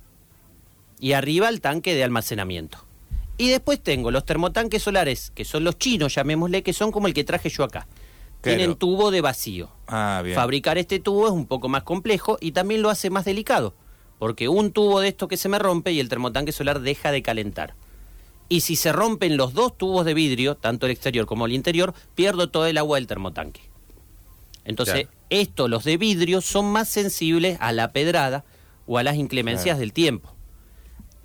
Y 1.00 1.14
arriba 1.14 1.48
el 1.48 1.60
tanque 1.60 1.96
de 1.96 2.04
almacenamiento. 2.04 2.78
Y 3.36 3.48
después 3.48 3.80
tengo 3.82 4.12
los 4.12 4.24
termotanques 4.24 4.84
solares, 4.84 5.32
que 5.34 5.44
son 5.44 5.64
los 5.64 5.78
chinos, 5.78 6.14
llamémosle, 6.14 6.62
que 6.62 6.72
son 6.72 6.92
como 6.92 7.08
el 7.08 7.12
que 7.12 7.24
traje 7.24 7.48
yo 7.48 7.64
acá. 7.64 7.88
Claro. 8.40 8.56
Tienen 8.56 8.76
tubo 8.76 9.10
de 9.10 9.20
vacío. 9.20 9.68
Ah, 9.88 10.20
bien. 10.22 10.36
Fabricar 10.36 10.78
este 10.78 11.00
tubo 11.00 11.26
es 11.26 11.32
un 11.32 11.46
poco 11.46 11.68
más 11.68 11.82
complejo 11.82 12.38
y 12.40 12.52
también 12.52 12.82
lo 12.82 12.90
hace 12.90 13.10
más 13.10 13.24
delicado, 13.24 13.74
porque 14.20 14.46
un 14.46 14.70
tubo 14.70 15.00
de 15.00 15.08
esto 15.08 15.26
que 15.26 15.36
se 15.36 15.48
me 15.48 15.58
rompe 15.58 15.90
y 15.90 15.98
el 15.98 16.08
termotanque 16.08 16.52
solar 16.52 16.78
deja 16.78 17.10
de 17.10 17.22
calentar. 17.22 17.74
Y 18.48 18.60
si 18.60 18.76
se 18.76 18.92
rompen 18.92 19.36
los 19.36 19.54
dos 19.54 19.76
tubos 19.76 20.04
de 20.04 20.14
vidrio, 20.14 20.54
tanto 20.54 20.86
el 20.86 20.92
exterior 20.92 21.26
como 21.26 21.46
el 21.46 21.52
interior, 21.52 21.94
pierdo 22.14 22.50
todo 22.50 22.66
el 22.66 22.76
agua 22.78 22.98
del 22.98 23.06
termotanque. 23.06 23.60
Entonces, 24.64 24.94
Claro. 25.06 25.10
esto, 25.30 25.68
los 25.68 25.84
de 25.84 25.96
vidrio, 25.96 26.40
son 26.40 26.66
más 26.72 26.88
sensibles 26.88 27.56
a 27.60 27.72
la 27.72 27.92
pedrada 27.92 28.44
o 28.86 28.98
a 28.98 29.02
las 29.02 29.16
inclemencias 29.16 29.64
Claro. 29.76 29.80
del 29.80 29.92
tiempo 29.92 30.34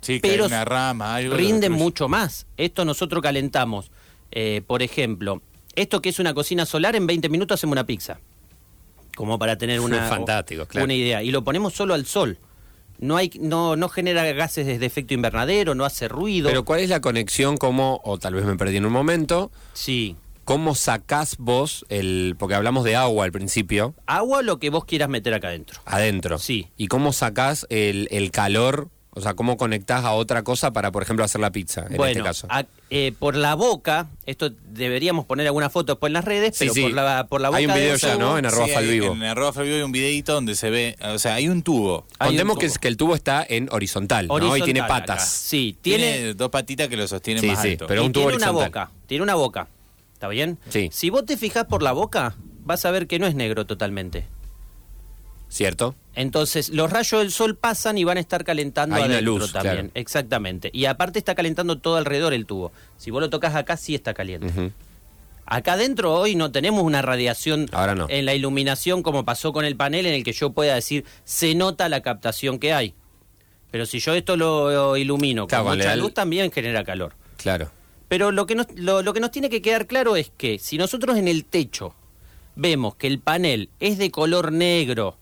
Sí, 0.00 0.18
que 0.20 0.28
hay 0.28 0.32
pero 0.32 0.46
una 0.46 0.64
rama, 0.64 1.14
algo. 1.16 1.34
rinden 1.36 1.72
mucho 1.72 2.08
más. 2.08 2.46
Esto 2.56 2.84
nosotros 2.86 3.22
calentamos, 3.22 3.90
eh, 4.30 4.62
por 4.66 4.82
ejemplo, 4.82 5.42
esto 5.74 6.00
que 6.00 6.08
es 6.08 6.18
una 6.18 6.32
cocina 6.32 6.64
solar, 6.64 6.96
en 6.96 7.06
20 7.06 7.28
minutos 7.28 7.56
hacemos 7.60 7.72
una 7.72 7.84
pizza. 7.86 8.18
Como 9.14 9.38
para 9.38 9.58
tener 9.58 9.80
una, 9.80 10.08
Fantástico, 10.08 10.64
claro. 10.66 10.84
una 10.86 10.94
idea. 10.94 11.22
Y 11.22 11.30
lo 11.30 11.44
ponemos 11.44 11.74
solo 11.74 11.92
al 11.94 12.06
sol. 12.06 12.38
No, 13.00 13.16
hay, 13.16 13.30
no, 13.40 13.76
no 13.76 13.88
genera 13.88 14.30
gases 14.32 14.66
de 14.66 14.86
efecto 14.86 15.14
invernadero, 15.14 15.74
no 15.74 15.84
hace 15.84 16.06
ruido. 16.06 16.48
Pero 16.48 16.64
¿cuál 16.64 16.80
es 16.80 16.90
la 16.90 17.00
conexión? 17.00 17.56
¿Cómo, 17.56 18.00
o 18.04 18.18
tal 18.18 18.34
vez 18.34 18.44
me 18.44 18.56
perdí 18.56 18.76
en 18.76 18.86
un 18.86 18.92
momento, 18.92 19.50
sí. 19.72 20.16
cómo 20.44 20.74
sacás 20.74 21.36
vos 21.38 21.86
el. 21.88 22.36
Porque 22.38 22.54
hablamos 22.54 22.84
de 22.84 22.96
agua 22.96 23.24
al 23.24 23.32
principio, 23.32 23.94
Agua 24.06 24.42
lo 24.42 24.58
que 24.58 24.70
vos 24.70 24.84
quieras 24.84 25.08
meter 25.08 25.32
acá 25.34 25.48
adentro. 25.48 25.80
adentro. 25.86 26.38
Sí. 26.38 26.68
¿Y 26.76 26.88
cómo 26.88 27.12
sacás 27.12 27.66
el, 27.70 28.06
el 28.10 28.30
calor? 28.30 28.88
O 29.12 29.20
sea, 29.20 29.34
¿cómo 29.34 29.56
conectás 29.56 30.04
a 30.04 30.12
otra 30.12 30.44
cosa 30.44 30.72
para, 30.72 30.92
por 30.92 31.02
ejemplo, 31.02 31.24
hacer 31.24 31.40
la 31.40 31.50
pizza, 31.50 31.84
en 31.90 31.96
bueno, 31.96 32.12
este 32.12 32.22
caso? 32.22 32.46
a- 32.48 32.64
eh, 32.90 33.12
por 33.18 33.34
la 33.34 33.56
boca, 33.56 34.06
esto 34.24 34.50
deberíamos 34.68 35.26
poner 35.26 35.46
alguna 35.48 35.68
foto 35.68 35.94
después 35.94 36.10
en 36.10 36.12
las 36.14 36.24
redes, 36.24 36.54
Sí, 36.56 36.58
pero 36.60 36.74
sí. 36.74 36.82
Por, 36.82 36.92
la, 36.92 37.26
por 37.26 37.40
la 37.40 37.48
boca 37.48 37.58
Hay 37.58 37.66
un 37.66 37.74
video 37.74 37.96
ya, 37.96 38.14
tubo- 38.14 38.18
¿no? 38.20 38.38
En 38.38 38.46
arroba 38.46 38.66
Sí, 38.66 38.72
falvivo. 38.72 39.12
En 39.12 39.22
arroba 39.24 39.52
falvivo 39.52 39.76
hay 39.76 39.82
un 39.82 39.90
videito 39.90 40.32
donde 40.34 40.54
se 40.54 40.70
ve, 40.70 40.96
o 41.02 41.18
sea, 41.18 41.34
hay 41.34 41.48
un 41.48 41.62
tubo. 41.62 42.06
hay 42.20 42.28
un 42.28 42.34
Contemos 42.36 42.56
que, 42.58 42.66
tubo. 42.66 42.72
es- 42.72 42.78
que 42.78 42.88
el 42.88 42.96
tubo 42.96 43.14
está 43.16 43.44
en 43.48 43.68
horizontal, 43.72 44.28
¿no? 44.28 44.56
Y 44.56 44.62
tiene 44.62 44.78
acá. 44.80 44.88
patas. 45.00 45.28
Sí, 45.28 45.76
Tiene, 45.82 46.12
tiene, 46.12 46.34
dos 46.34 46.50
patitas 46.50 46.86
que 46.86 46.96
lo 46.96 47.08
sostienen 47.08 47.40
Sí, 47.40 47.48
más 47.48 47.62
sí, 47.62 47.70
alto. 47.72 47.86
pero 47.88 48.02
y 48.04 48.06
un 48.06 48.12
tubo 48.12 48.28
tiene 48.28 48.36
una 48.44 48.52
boca, 48.52 48.90
tiene 49.06 49.22
una 49.24 49.34
boca. 49.34 49.66
¿Está 50.12 50.28
bien? 50.28 50.56
Sí. 50.68 50.88
Si 50.92 51.10
vos 51.10 51.24
te 51.26 51.36
fijas 51.36 51.64
por 51.64 51.82
la 51.82 51.90
boca, 51.92 52.36
vas 52.64 52.84
a 52.84 52.92
ver 52.92 53.08
que 53.08 53.18
no 53.18 53.26
es 53.26 53.34
negro 53.34 53.66
totalmente. 53.66 54.26
¿Cierto? 55.48 55.96
Entonces, 56.14 56.70
los 56.70 56.90
rayos 56.90 57.20
del 57.22 57.30
sol 57.30 57.56
pasan 57.56 57.96
y 57.96 58.04
van 58.04 58.16
a 58.16 58.20
estar 58.20 58.44
calentando 58.44 58.96
Hay 58.96 59.04
una 59.04 59.14
adentro 59.14 59.38
luz, 59.38 59.52
también. 59.52 59.74
claro. 59.76 59.90
Exactamente. 59.94 60.70
Y 60.72 60.86
aparte 60.86 61.18
está 61.18 61.34
calentando 61.34 61.78
todo 61.78 61.96
alrededor 61.96 62.32
el 62.34 62.46
tubo. 62.46 62.72
Si 62.96 63.10
vos 63.10 63.20
lo 63.22 63.30
tocas 63.30 63.54
acá, 63.54 63.76
sí 63.76 63.94
está 63.94 64.12
caliente. 64.12 64.72
Acá 65.46 65.72
adentro 65.74 66.14
hoy 66.14 66.34
no 66.36 66.52
tenemos 66.52 66.82
una 66.84 67.02
radiación 67.02 67.66
Ahora 67.72 67.94
no. 67.94 68.06
en 68.08 68.24
la 68.24 68.34
iluminación 68.34 69.02
como 69.02 69.24
pasó 69.24 69.52
con 69.52 69.64
el 69.64 69.74
panel 69.76 70.06
en 70.06 70.14
el 70.14 70.22
que 70.22 70.32
yo 70.32 70.50
pueda 70.52 70.74
decir 70.76 71.04
se 71.24 71.54
nota 71.56 71.88
la 71.88 72.02
captación 72.02 72.58
que 72.60 72.72
hay. 72.72 72.94
Pero 73.72 73.84
si 73.86 73.98
yo 73.98 74.14
esto 74.14 74.36
lo 74.36 74.96
ilumino 74.96 75.46
Claro, 75.48 75.64
con 75.64 75.76
mucha 75.78 75.92
el- 75.92 76.00
luz 76.00 76.14
también 76.14 76.52
genera 76.52 76.84
calor. 76.84 77.14
Claro. 77.36 77.70
Pero 78.08 78.30
lo 78.32 78.46
que, 78.46 78.54
nos, 78.56 78.66
lo, 78.76 79.02
lo 79.02 79.12
que 79.12 79.20
nos 79.20 79.30
tiene 79.30 79.48
que 79.50 79.62
quedar 79.62 79.86
claro 79.86 80.16
es 80.16 80.30
que 80.36 80.58
si 80.58 80.76
nosotros 80.78 81.16
en 81.16 81.26
el 81.28 81.44
techo 81.44 81.94
vemos 82.56 82.94
que 82.96 83.06
el 83.08 83.18
panel 83.20 83.70
es 83.80 83.98
de 83.98 84.10
color 84.10 84.52
negro, 84.52 85.16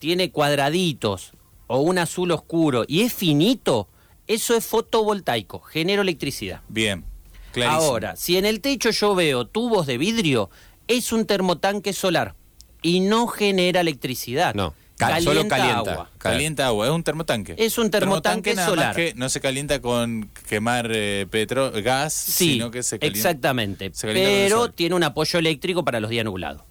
tiene 0.00 0.32
cuadraditos 0.32 1.32
o 1.68 1.78
un 1.78 1.98
azul 1.98 2.32
oscuro 2.32 2.84
y 2.88 3.02
es 3.02 3.12
finito, 3.12 3.86
eso 4.26 4.56
es 4.56 4.66
fotovoltaico, 4.66 5.60
genera 5.60 6.02
electricidad. 6.02 6.62
Bien, 6.68 7.04
clarísimo. 7.52 7.80
Ahora, 7.84 8.16
si 8.16 8.36
en 8.36 8.44
el 8.46 8.60
techo 8.60 8.90
yo 8.90 9.14
veo 9.14 9.46
tubos 9.46 9.86
de 9.86 9.98
vidrio, 9.98 10.50
es 10.88 11.12
un 11.12 11.26
termotanque 11.26 11.92
solar 11.92 12.34
y 12.82 12.98
no 13.00 13.28
genera 13.28 13.80
electricidad. 13.82 14.54
No. 14.54 14.74
Ca- 14.96 15.18
solo 15.22 15.48
calienta 15.48 15.56
calienta. 15.56 15.92
agua. 15.92 16.10
Calienta 16.18 16.66
agua, 16.66 16.86
es 16.86 16.92
un 16.92 17.02
termotanque. 17.02 17.54
Es 17.56 17.78
un 17.78 17.90
termotanque 17.90 18.54
nada 18.54 18.66
más 18.68 18.70
solar. 18.74 18.94
que 18.96 19.14
no 19.16 19.28
se 19.30 19.40
calienta 19.40 19.80
con 19.80 20.28
quemar 20.46 20.90
eh, 20.92 21.26
petro, 21.30 21.72
gas, 21.82 22.12
Sí, 22.12 22.52
sino 22.54 22.70
que 22.70 22.82
se 22.82 22.98
calienta. 22.98 23.18
exactamente. 23.18 23.90
se 23.94 24.06
calienta 24.08 24.28
con 24.30 24.38
el 24.38 24.44
Pero 24.44 24.58
sol. 24.64 24.72
tiene 24.74 24.94
un 24.96 25.02
apoyo 25.02 25.38
eléctrico 25.38 25.84
para 25.86 26.00
los 26.00 26.10
días 26.10 26.24
nublados. 26.26 26.62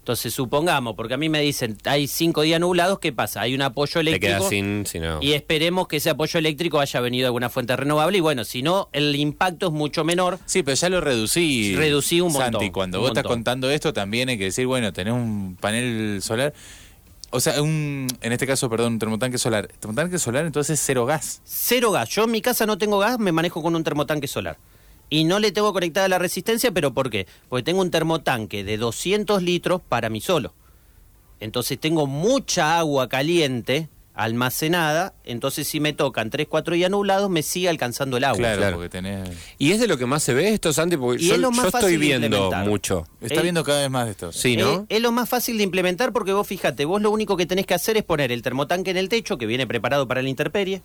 Entonces, 0.00 0.32
supongamos, 0.32 0.96
porque 0.96 1.14
a 1.14 1.16
mí 1.18 1.28
me 1.28 1.40
dicen, 1.40 1.76
hay 1.84 2.08
cinco 2.08 2.40
días 2.40 2.58
nublados, 2.58 2.98
¿qué 2.98 3.12
pasa? 3.12 3.42
Hay 3.42 3.54
un 3.54 3.62
apoyo 3.62 3.92
Te 3.94 4.00
eléctrico. 4.00 4.38
quedas 4.38 4.48
sin, 4.48 4.86
si 4.86 4.98
no. 4.98 5.18
Y 5.22 5.34
esperemos 5.34 5.88
que 5.88 5.98
ese 5.98 6.10
apoyo 6.10 6.38
eléctrico 6.38 6.80
haya 6.80 7.00
venido 7.00 7.24
de 7.24 7.26
alguna 7.26 7.50
fuente 7.50 7.76
renovable. 7.76 8.16
Y 8.18 8.20
bueno, 8.20 8.44
si 8.44 8.62
no, 8.62 8.88
el 8.92 9.14
impacto 9.14 9.66
es 9.66 9.72
mucho 9.72 10.02
menor. 10.02 10.38
Sí, 10.46 10.62
pero 10.62 10.74
ya 10.74 10.88
lo 10.88 11.00
reducí. 11.02 11.76
Reducí 11.76 12.20
un 12.22 12.32
montón, 12.32 12.52
Santi, 12.54 12.70
cuando 12.70 12.98
un 12.98 13.02
vos 13.02 13.10
estás 13.10 13.24
contando 13.24 13.70
esto, 13.70 13.92
también 13.92 14.30
hay 14.30 14.38
que 14.38 14.44
decir, 14.44 14.66
bueno, 14.66 14.92
tenés 14.92 15.12
un 15.12 15.56
panel 15.60 16.20
solar. 16.22 16.54
O 17.32 17.38
sea, 17.38 17.62
un, 17.62 18.08
en 18.22 18.32
este 18.32 18.46
caso, 18.46 18.68
perdón, 18.70 18.94
un 18.94 18.98
termotanque 18.98 19.38
solar. 19.38 19.68
Termotanque 19.78 20.18
solar, 20.18 20.46
entonces 20.46 20.80
cero 20.82 21.04
gas. 21.04 21.42
Cero 21.44 21.92
gas. 21.92 22.08
Yo 22.08 22.24
en 22.24 22.30
mi 22.30 22.40
casa 22.40 22.64
no 22.66 22.78
tengo 22.78 22.98
gas, 22.98 23.18
me 23.18 23.32
manejo 23.32 23.62
con 23.62 23.76
un 23.76 23.84
termotanque 23.84 24.26
solar. 24.26 24.56
Y 25.10 25.24
no 25.24 25.38
le 25.40 25.50
tengo 25.52 25.72
conectada 25.72 26.08
la 26.08 26.18
resistencia, 26.18 26.70
pero 26.70 26.94
¿por 26.94 27.10
qué? 27.10 27.26
Porque 27.48 27.64
tengo 27.64 27.80
un 27.82 27.90
termotanque 27.90 28.62
de 28.64 28.76
200 28.78 29.42
litros 29.42 29.82
para 29.86 30.08
mí 30.08 30.20
solo. 30.20 30.54
Entonces 31.40 31.78
tengo 31.80 32.06
mucha 32.06 32.78
agua 32.78 33.08
caliente 33.08 33.88
almacenada, 34.14 35.14
entonces 35.24 35.66
si 35.66 35.80
me 35.80 35.92
tocan 35.94 36.28
3, 36.30 36.46
4 36.48 36.74
días 36.74 36.90
nublados, 36.90 37.30
me 37.30 37.42
sigue 37.42 37.68
alcanzando 37.70 38.16
el 38.18 38.24
agua. 38.24 38.36
claro, 38.38 38.58
claro. 38.58 38.76
porque 38.76 38.90
tenés. 38.90 39.30
¿Y 39.58 39.72
es 39.72 39.80
de 39.80 39.86
lo 39.88 39.96
que 39.96 40.04
más 40.06 40.22
se 40.22 40.34
ve 40.34 40.52
esto, 40.52 40.72
Santi? 40.72 40.96
Porque 40.96 41.22
Y 41.22 41.28
yo, 41.28 41.34
es 41.34 41.40
lo 41.40 41.50
más 41.50 41.66
yo 41.66 41.70
fácil 41.70 41.88
estoy 41.94 41.96
viendo 42.06 42.50
mucho. 42.64 43.06
Está 43.20 43.40
Eh, 43.40 43.42
viendo 43.42 43.64
cada 43.64 43.80
vez 43.80 43.90
más 43.90 44.04
de 44.04 44.10
esto. 44.12 44.32
Sí, 44.32 44.56
¿no? 44.56 44.80
Eh, 44.82 44.96
es 44.96 45.00
lo 45.00 45.10
más 45.12 45.28
fácil 45.28 45.56
de 45.56 45.64
implementar 45.64 46.12
porque 46.12 46.32
vos 46.32 46.46
fíjate, 46.46 46.84
vos 46.84 47.00
lo 47.00 47.10
único 47.10 47.36
que 47.36 47.46
tenés 47.46 47.66
que 47.66 47.74
hacer 47.74 47.96
es 47.96 48.04
poner 48.04 48.30
el 48.30 48.42
termotanque 48.42 48.90
en 48.90 48.98
el 48.98 49.08
techo, 49.08 49.38
que 49.38 49.46
viene 49.46 49.66
preparado 49.66 50.06
para 50.06 50.20
la 50.22 50.28
intemperie, 50.28 50.82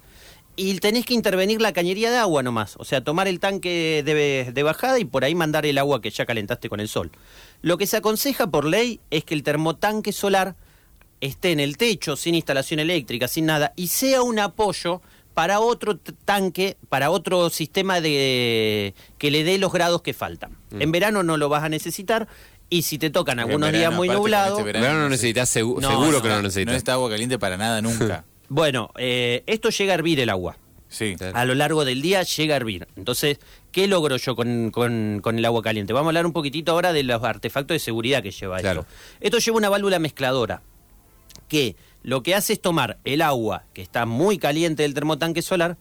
y 0.55 0.77
tenés 0.79 1.05
que 1.05 1.13
intervenir 1.13 1.61
la 1.61 1.73
cañería 1.73 2.09
de 2.11 2.17
agua 2.17 2.43
nomás. 2.43 2.75
O 2.77 2.85
sea, 2.85 3.01
tomar 3.03 3.27
el 3.27 3.39
tanque 3.39 4.01
de, 4.05 4.51
de 4.51 4.63
bajada 4.63 4.99
y 4.99 5.05
por 5.05 5.23
ahí 5.23 5.35
mandar 5.35 5.65
el 5.65 5.77
agua 5.77 6.01
que 6.01 6.09
ya 6.09 6.25
calentaste 6.25 6.69
con 6.69 6.79
el 6.79 6.87
sol. 6.87 7.11
Lo 7.61 7.77
que 7.77 7.87
se 7.87 7.97
aconseja 7.97 8.47
por 8.47 8.65
ley 8.65 8.99
es 9.11 9.23
que 9.23 9.33
el 9.33 9.43
termotanque 9.43 10.11
solar 10.11 10.55
esté 11.21 11.51
en 11.51 11.59
el 11.59 11.77
techo, 11.77 12.15
sin 12.15 12.35
instalación 12.35 12.79
eléctrica, 12.79 13.27
sin 13.27 13.45
nada, 13.45 13.73
y 13.75 13.87
sea 13.87 14.21
un 14.21 14.37
apoyo 14.39 15.01
para 15.33 15.59
otro 15.59 15.97
tanque, 16.23 16.77
para 16.87 17.09
otro 17.09 17.49
sistema 17.49 17.99
de 17.99 18.93
que 19.17 19.31
le 19.31 19.43
dé 19.43 19.57
los 19.57 19.73
grados 19.73 20.01
que 20.01 20.13
faltan. 20.13 20.57
En 20.79 20.91
verano 20.91 21.23
no 21.23 21.35
lo 21.37 21.49
vas 21.49 21.63
a 21.63 21.69
necesitar 21.69 22.27
y 22.69 22.83
si 22.83 22.97
te 22.97 23.09
tocan 23.09 23.39
algunos 23.39 23.71
días 23.71 23.93
muy 23.93 24.07
con 24.07 24.17
nublados, 24.17 24.59
este 24.59 24.69
En 24.71 24.81
verano 24.81 24.99
no 25.01 25.09
necesitas, 25.09 25.53
segu- 25.55 25.79
No, 25.81 25.89
seguro 25.89 26.11
no, 26.13 26.21
que 26.21 26.27
no 26.29 26.35
no, 26.35 26.41
lo 26.41 26.47
necesitas. 26.47 26.71
No 26.71 26.77
está 26.77 26.93
agua 26.93 27.09
caliente 27.09 27.37
para 27.37 27.57
nada 27.57 27.81
nunca. 27.81 28.23
bueno, 28.49 28.91
eh, 28.97 29.43
esto 29.47 29.69
llega 29.69 29.93
a 29.93 29.95
hervir 29.95 30.19
el 30.19 30.29
agua. 30.29 30.57
Sí. 30.87 31.15
Claro. 31.17 31.35
A 31.37 31.45
lo 31.45 31.55
largo 31.55 31.83
del 31.83 32.01
día 32.01 32.23
llega 32.23 32.53
a 32.53 32.57
hervir. 32.57 32.87
Entonces, 32.95 33.39
¿qué 33.71 33.87
logro 33.87 34.17
yo 34.17 34.35
con, 34.35 34.71
con- 34.71 35.19
con 35.21 35.37
el 35.37 35.43
agua 35.45 35.61
caliente? 35.61 35.91
Vamos 35.93 36.07
a 36.07 36.09
hablar 36.11 36.25
un 36.25 36.31
poquitito 36.33 36.71
ahora 36.71 36.93
de 36.93 37.03
los 37.03 37.21
artefactos 37.23 37.75
de 37.75 37.79
seguridad 37.79 38.21
que 38.23 38.31
lleva 38.31 38.59
Claro. 38.59 38.81
esto. 38.81 38.93
Esto 39.19 39.37
lleva 39.39 39.57
una 39.57 39.69
válvula 39.69 39.99
mezcladora 39.99 40.61
que 41.47 41.75
lo 42.03 42.23
que 42.23 42.35
hace 42.35 42.53
es 42.53 42.61
tomar 42.61 42.97
el 43.03 43.21
agua 43.21 43.63
que 43.73 43.81
está 43.81 44.05
muy 44.05 44.37
caliente 44.37 44.83
del 44.83 44.93
termotanque 44.93 45.41
solar 45.41 45.77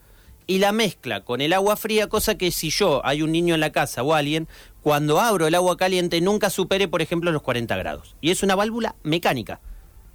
y 0.46 0.58
la 0.58 0.72
mezcla 0.72 1.22
con 1.22 1.40
el 1.40 1.52
agua 1.52 1.76
fría, 1.76 2.08
cosa 2.08 2.36
que 2.36 2.50
si 2.50 2.70
yo 2.70 3.00
hay 3.04 3.22
un 3.22 3.32
niño 3.32 3.54
en 3.54 3.60
la 3.60 3.72
casa 3.72 4.02
o 4.02 4.14
alguien, 4.14 4.46
cuando 4.82 5.20
abro 5.20 5.46
el 5.46 5.54
agua 5.54 5.76
caliente 5.76 6.20
nunca 6.20 6.50
supere, 6.50 6.86
por 6.88 7.00
ejemplo, 7.02 7.30
los 7.32 7.40
40 7.42 7.76
grados. 7.76 8.16
Y 8.20 8.30
es 8.30 8.42
una 8.42 8.54
válvula 8.54 8.94
mecánica. 9.04 9.60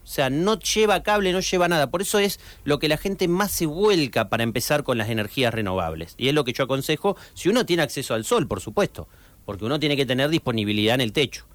O 0.09 0.11
sea, 0.11 0.31
no 0.31 0.57
lleva 0.57 1.03
cable, 1.03 1.31
no 1.33 1.39
lleva 1.39 1.67
nada. 1.67 1.91
Por 1.91 2.01
eso 2.01 2.17
es 2.17 2.39
lo 2.63 2.79
que 2.79 2.87
la 2.87 2.97
gente 2.97 3.27
más 3.27 3.51
se 3.51 3.67
vuelca 3.67 4.27
para 4.27 4.41
empezar 4.41 4.83
con 4.83 4.97
las 4.97 5.07
energías 5.09 5.53
renovables. 5.53 6.15
Y 6.17 6.29
es 6.29 6.33
lo 6.33 6.43
que 6.43 6.51
yo 6.51 6.63
aconsejo 6.63 7.15
si 7.35 7.47
uno 7.47 7.63
tiene 7.63 7.83
acceso 7.83 8.15
al 8.15 8.25
sol, 8.25 8.47
por 8.47 8.59
supuesto. 8.59 9.07
Porque 9.45 9.65
uno 9.65 9.79
tiene 9.79 9.95
que 9.95 10.07
tener 10.07 10.31
disponibilidad 10.31 10.95
en 10.95 11.01
el 11.01 11.13
techo. 11.13 11.45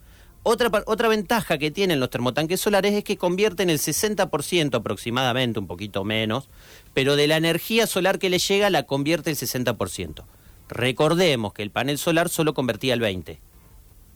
Otra, 0.45 0.71
otra 0.87 1.09
ventaja 1.09 1.59
que 1.59 1.73
tienen 1.73 1.99
los 1.99 2.11
termotanques 2.11 2.61
solares 2.61 2.95
es 2.95 3.03
que 3.03 3.17
convierten 3.17 3.71
el 3.71 3.81
60% 3.81 4.77
aproximadamente, 4.77 5.59
un 5.59 5.67
poquito 5.67 6.05
menos, 6.05 6.49
pero 6.93 7.17
de 7.17 7.27
la 7.27 7.39
energía 7.39 7.89
solar 7.89 8.21
que 8.21 8.31
le 8.31 8.39
llega 8.39 8.71
la 8.71 8.85
convierte 8.85 9.31
el 9.31 9.37
60%. 9.37 10.27
Recordemos 10.69 11.55
que 11.55 11.65
el 11.65 11.73
panel 11.73 11.99
solar 11.99 12.29
solo 12.29 12.55
convertía 12.55 12.95
el 12.95 13.01
20%. 13.01 13.39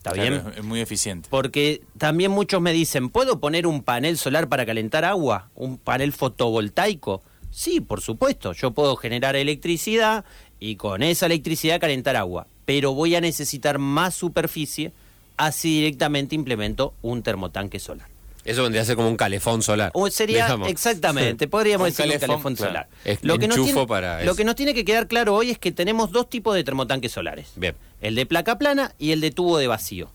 ¿Está 0.09 0.21
Claro, 0.21 0.41
bien? 0.43 0.51
es- 0.53 0.57
Es 0.59 0.63
muy 0.63 0.79
eficiente. 0.81 1.27
Porque 1.31 1.81
también 1.97 2.31
muchos 2.31 2.61
me 2.61 2.71
dicen, 2.73 3.09
¿puedo 3.09 3.39
poner 3.39 3.65
un 3.67 3.81
panel 3.83 4.17
solar 4.17 4.47
para 4.49 4.65
calentar 4.65 5.05
agua? 5.05 5.49
¿Un 5.55 5.77
panel 5.77 6.13
fotovoltaico? 6.13 7.21
Sí, 7.51 7.81
por 7.81 8.01
supuesto, 8.01 8.53
yo 8.53 8.71
puedo 8.71 8.95
generar 8.95 9.35
electricidad 9.35 10.23
y 10.59 10.75
con 10.75 11.01
esa 11.03 11.25
electricidad 11.25 11.79
calentar 11.79 12.15
agua, 12.15 12.47
pero 12.65 12.93
voy 12.93 13.15
a 13.15 13.21
necesitar 13.21 13.79
más 13.79 14.13
superficie, 14.13 14.91
así 15.37 15.75
directamente 15.79 16.35
implemento 16.35 16.93
un 17.01 17.23
termotanque 17.23 17.79
solar. 17.79 18.07
Eso 18.45 18.63
vendría 18.63 18.81
a 18.81 18.85
ser 18.85 18.95
como 18.95 19.09
un 19.09 19.17
calefón 19.17 19.61
solar. 19.61 19.91
O 19.93 20.09
sería 20.09 20.45
digamos. 20.45 20.69
exactamente, 20.69 21.47
podríamos 21.47 21.85
Un 21.85 21.89
decir 21.91 22.05
un 22.05 22.11
calefón, 22.11 22.29
calefón 22.29 22.55
claro. 22.55 22.69
solar. 22.71 22.87
Lo 23.21 23.33
que, 23.37 23.47
tiene, 23.47 23.85
para 23.87 24.23
lo 24.23 24.35
que 24.35 24.43
nos 24.43 24.55
tiene 24.55 24.73
que 24.73 24.85
quedar 24.85 25.07
claro 25.07 25.35
hoy 25.35 25.51
es 25.51 25.59
que 25.59 25.71
tenemos 25.71 26.11
dos 26.11 26.29
tipos 26.29 26.55
de 26.55 26.63
termotanques 26.63 27.11
solares. 27.11 27.51
Bien. 27.55 27.75
El 28.01 28.15
de 28.15 28.25
placa 28.25 28.57
plana 28.57 28.95
y 28.97 29.11
el 29.11 29.21
de 29.21 29.31
tubo 29.31 29.57
de 29.57 29.67
vacío. 29.67 30.11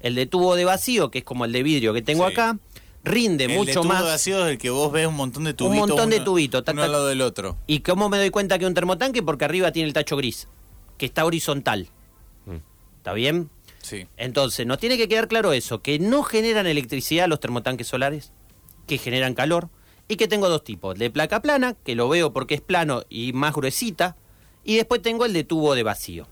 El 0.00 0.14
de 0.14 0.26
tubo 0.26 0.54
de 0.56 0.64
vacío, 0.64 1.10
que 1.10 1.18
es 1.18 1.24
como 1.24 1.44
el 1.44 1.52
de 1.52 1.62
vidrio 1.62 1.92
que 1.94 2.02
tengo 2.02 2.26
Sí. 2.26 2.32
acá, 2.32 2.58
rinde 3.04 3.44
el 3.44 3.50
de 3.50 3.56
mucho 3.56 3.80
tubo 3.80 3.84
más. 3.84 4.04
vacío 4.04 4.44
es 4.46 4.52
el 4.52 4.58
que 4.58 4.70
vos 4.70 4.92
ves 4.92 5.06
un 5.06 5.14
montón 5.14 5.44
de 5.44 5.54
tubitos. 5.54 5.88
montón 5.88 6.10
de 6.10 6.20
tubitos, 6.20 6.62
Uno 6.66 6.82
al 6.82 6.92
lado 6.92 7.06
del 7.06 7.20
otro. 7.20 7.56
¿Y 7.66 7.80
cómo 7.80 8.08
me 8.08 8.18
doy 8.18 8.30
cuenta 8.30 8.58
que 8.58 8.64
es 8.64 8.68
un 8.68 8.74
termotanque? 8.74 9.22
Porque 9.22 9.44
arriba 9.44 9.72
tiene 9.72 9.86
el 9.88 9.92
tacho 9.92 10.16
gris, 10.16 10.48
que 10.96 11.06
está 11.06 11.24
horizontal. 11.24 11.88
Mm. 12.46 12.56
¿Está 12.98 13.12
bien? 13.12 13.50
Sí. 13.82 14.06
Entonces, 14.16 14.66
nos 14.66 14.78
tiene 14.78 14.96
que 14.96 15.08
quedar 15.08 15.28
claro 15.28 15.52
eso, 15.52 15.80
que 15.80 15.98
no 15.98 16.22
generan 16.22 16.66
electricidad 16.66 17.28
los 17.28 17.40
termotanques 17.40 17.86
solares, 17.86 18.32
que 18.86 18.98
generan 18.98 19.34
calor, 19.34 19.68
y 20.08 20.16
que 20.16 20.26
tengo 20.26 20.48
dos 20.48 20.64
tipos, 20.64 20.94
el 20.94 20.98
de 20.98 21.10
placa 21.10 21.40
plana, 21.42 21.74
que 21.84 21.94
lo 21.94 22.08
veo 22.08 22.32
porque 22.32 22.54
es 22.54 22.60
plano 22.60 23.02
y 23.08 23.32
más 23.34 23.54
gruesita, 23.54 24.16
y 24.64 24.76
después 24.76 25.02
tengo 25.02 25.24
el 25.24 25.32
de 25.32 25.44
tubo 25.44 25.74
de 25.74 25.82
vacío. 25.82 26.26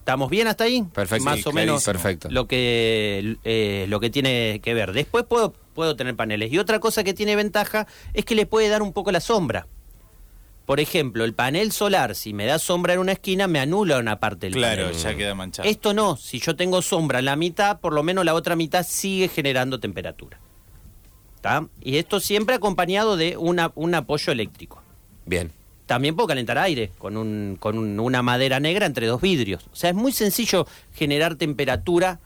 ¿Estamos 0.00 0.28
bien 0.30 0.48
hasta 0.48 0.64
ahí? 0.64 0.82
Perfecto. 0.92 1.24
Más 1.24 1.36
Sí, 1.40 1.44
o 1.46 1.52
menos. 1.52 1.84
Perfecto. 1.84 2.28
lo 2.30 2.46
que 2.48 3.36
eh, 3.44 3.86
lo 3.88 4.00
que 4.00 4.10
tiene 4.10 4.60
que 4.62 4.74
ver. 4.74 4.92
Después 4.92 5.24
puedo, 5.24 5.52
puedo 5.74 5.94
tener 5.96 6.16
paneles. 6.16 6.52
Y 6.52 6.58
otra 6.58 6.80
cosa 6.80 7.04
que 7.04 7.14
tiene 7.14 7.36
ventaja 7.36 7.86
es 8.14 8.24
que 8.24 8.34
le 8.34 8.46
puede 8.46 8.68
dar 8.68 8.82
un 8.82 8.92
poco 8.92 9.12
la 9.12 9.20
sombra. 9.20 9.66
Por 10.66 10.78
ejemplo, 10.80 11.24
el 11.24 11.34
panel 11.34 11.72
solar, 11.72 12.14
si 12.14 12.32
me 12.32 12.46
da 12.46 12.58
sombra 12.58 12.94
en 12.94 13.00
una 13.00 13.12
esquina, 13.12 13.46
me 13.48 13.58
anula 13.60 13.98
una 13.98 14.20
parte 14.20 14.46
del 14.46 14.54
Claro, 14.54 14.84
panel. 14.86 14.98
ya 14.98 15.16
queda 15.16 15.34
manchado. 15.34 15.68
Esto 15.68 15.94
no, 15.94 16.16
si 16.16 16.38
yo 16.38 16.54
tengo 16.56 16.80
sombra 16.80 17.18
en 17.18 17.24
la 17.24 17.34
mitad, 17.36 17.80
por 17.80 17.92
lo 17.92 18.02
menos 18.04 18.24
la 18.24 18.34
otra 18.34 18.54
mitad 18.56 18.86
sigue 18.86 19.28
generando 19.28 19.80
temperatura. 19.80 20.38
¿Está? 21.36 21.66
Y 21.82 21.96
esto 21.96 22.20
siempre 22.20 22.54
acompañado 22.54 23.16
de 23.16 23.36
una, 23.36 23.72
un 23.74 23.94
apoyo 23.94 24.32
eléctrico. 24.32 24.80
Bien. 25.26 25.50
También 25.90 26.14
puedo 26.14 26.28
calentar 26.28 26.56
aire 26.56 26.92
con, 26.98 27.16
un, 27.16 27.56
con 27.58 27.76
un- 27.76 27.98
una 27.98 28.22
madera 28.22 28.60
negra 28.60 28.86
entre 28.86 29.08
dos 29.08 29.20
vidrios. 29.20 29.64
O 29.72 29.74
sea, 29.74 29.90
es 29.90 29.96
muy 29.96 30.12
sencillo 30.12 30.64
generar 30.94 31.34
temperatura 31.34 32.20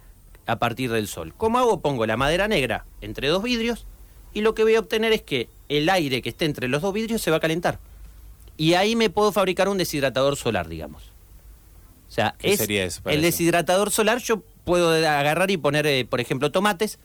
a 0.45 0.57
partir 0.57 0.93
del 0.93 1.09
sol. 1.09 1.33
¿Cómo 1.39 1.57
hago? 1.59 1.81
Pongo 1.81 2.05
la 2.05 2.19
madera 2.19 2.47
negra 2.47 2.85
entre 3.01 3.29
dos 3.29 3.43
vidrios 3.43 3.87
y 4.35 4.43
lo 4.43 4.55
que 4.55 4.65
voy 4.65 4.75
a 4.75 4.81
obtener 4.81 5.15
es 5.15 5.23
que 5.23 5.49
el 5.71 5.89
aire 5.89 6.21
que 6.21 6.29
esté 6.29 6.45
entre 6.45 6.69
los 6.69 6.83
dos 6.83 6.93
vidrios 6.93 7.23
se 7.23 7.31
va 7.31 7.39
a 7.39 7.41
calentar. 7.41 7.79
Y 8.59 8.75
ahí 8.75 8.97
me 8.97 9.09
puedo 9.09 9.33
fabricar 9.33 9.71
un 9.71 9.79
deshidratador 9.79 10.37
solar, 10.37 10.69
digamos. 10.69 11.05
O 12.11 12.13
sea, 12.13 12.35
¿Qué 12.39 12.53
es 12.53 12.59
sería 12.59 12.85
eso 12.85 13.01
el 13.07 13.23
deshidratador 13.23 13.91
solar 13.91 14.19
yo 14.19 14.43
puedo 14.65 14.91
agarrar 14.91 15.51
y 15.51 15.57
poner, 15.57 15.87
eh, 15.87 16.05
por 16.05 16.21
ejemplo, 16.21 16.53
tomates 16.53 16.99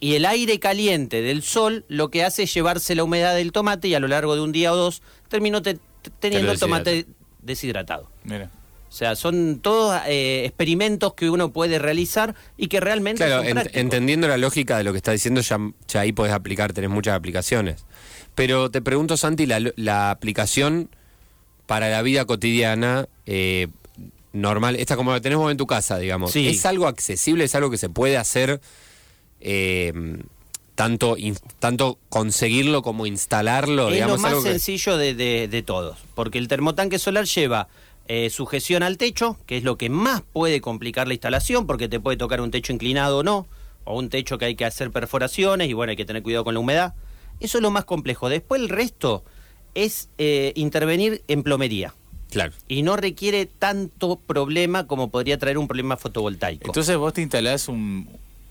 y 0.00 0.14
el 0.14 0.24
aire 0.26 0.58
caliente 0.58 1.20
del 1.22 1.42
sol 1.42 1.84
lo 1.88 2.10
que 2.10 2.24
hace 2.24 2.44
es 2.44 2.54
llevarse 2.54 2.94
la 2.94 3.04
humedad 3.04 3.34
del 3.34 3.52
tomate 3.52 3.88
y 3.88 3.94
a 3.94 4.00
lo 4.00 4.08
largo 4.08 4.34
de 4.34 4.40
un 4.40 4.50
día 4.52 4.72
o 4.72 4.76
dos 4.76 5.02
termino 5.28 5.60
te- 5.62 5.74
te- 5.74 6.10
teniendo 6.18 6.50
el 6.52 6.58
tomate 6.58 7.06
deshidratado. 7.42 8.10
Mira. 8.24 8.50
O 8.88 8.92
sea, 8.92 9.14
son 9.14 9.60
todos 9.60 10.00
eh, 10.08 10.42
experimentos 10.46 11.14
que 11.14 11.30
uno 11.30 11.52
puede 11.52 11.78
realizar 11.78 12.34
y 12.56 12.66
que 12.66 12.80
realmente 12.80 13.24
Claro, 13.24 13.42
son 13.42 13.46
ent- 13.50 13.52
prácticos. 13.52 13.80
entendiendo 13.80 14.26
la 14.26 14.36
lógica 14.36 14.76
de 14.78 14.84
lo 14.84 14.90
que 14.92 14.96
está 14.96 15.12
diciendo, 15.12 15.40
ya, 15.42 15.58
ya 15.86 16.00
ahí 16.00 16.12
podés 16.12 16.32
aplicar, 16.32 16.72
tenés 16.72 16.90
muchas 16.90 17.14
aplicaciones. 17.14 17.84
Pero 18.34 18.70
te 18.70 18.82
pregunto, 18.82 19.16
Santi, 19.16 19.46
la, 19.46 19.60
la 19.76 20.10
aplicación 20.10 20.88
para 21.66 21.88
la 21.88 22.02
vida 22.02 22.24
cotidiana 22.24 23.06
eh, 23.26 23.68
normal, 24.32 24.74
esta 24.76 24.96
como 24.96 25.12
la 25.12 25.20
tenemos 25.20 25.50
en 25.52 25.56
tu 25.56 25.66
casa, 25.68 25.98
digamos, 25.98 26.32
Sí. 26.32 26.48
¿es 26.48 26.66
algo 26.66 26.88
accesible? 26.88 27.44
¿Es 27.44 27.54
algo 27.54 27.70
que 27.70 27.78
se 27.78 27.88
puede 27.90 28.16
hacer 28.16 28.60
eh, 29.40 29.92
tanto, 30.74 31.16
in- 31.16 31.36
tanto 31.58 31.98
conseguirlo 32.08 32.82
como 32.82 33.06
instalarlo? 33.06 33.88
Es 33.88 33.94
digamos, 33.94 34.16
lo 34.16 34.22
más 34.22 34.30
algo 34.32 34.42
que- 34.44 34.50
sencillo 34.50 34.96
de, 34.96 35.14
de- 35.14 35.48
de 35.48 35.62
todos, 35.62 35.98
porque 36.14 36.38
el 36.38 36.48
termotanque 36.48 36.98
solar 36.98 37.24
lleva 37.26 37.68
eh, 38.08 38.28
sujeción 38.30 38.82
al 38.82 38.96
techo, 38.98 39.36
que 39.46 39.56
es 39.56 39.62
lo 39.64 39.76
que 39.76 39.88
más 39.88 40.22
puede 40.32 40.60
complicar 40.60 41.06
la 41.06 41.14
instalación, 41.14 41.66
porque 41.66 41.88
te 41.88 42.00
puede 42.00 42.16
tocar 42.16 42.40
un 42.40 42.50
techo 42.50 42.72
inclinado 42.72 43.18
o 43.18 43.22
no, 43.22 43.46
o 43.84 43.96
un 43.98 44.08
techo 44.08 44.36
que 44.38 44.46
hay 44.46 44.54
que 44.56 44.64
hacer 44.64 44.90
perforaciones 44.90 45.68
y 45.68 45.74
bueno, 45.74 45.90
hay 45.90 45.96
que 45.96 46.04
tener 46.04 46.22
cuidado 46.22 46.44
con 46.44 46.54
la 46.54 46.60
humedad. 46.60 46.94
Eso 47.40 47.58
es 47.58 47.62
lo 47.62 47.70
más 47.70 47.84
complejo. 47.84 48.28
Después 48.28 48.60
el 48.60 48.68
resto 48.68 49.24
es 49.74 50.08
eh, 50.18 50.52
intervenir 50.56 51.22
en 51.28 51.42
plomería. 51.42 51.94
Claro. 52.30 52.52
Y 52.68 52.82
no 52.82 52.96
requiere 52.96 53.46
tanto 53.46 54.16
problema 54.18 54.86
como 54.86 55.10
podría 55.10 55.38
traer 55.38 55.56
un 55.58 55.66
problema 55.68 55.96
fotovoltaico. 55.96 56.66
Entonces 56.66 56.96
vos 56.96 57.12
te 57.14 57.22
instalás 57.22 57.68
un, 57.68 58.08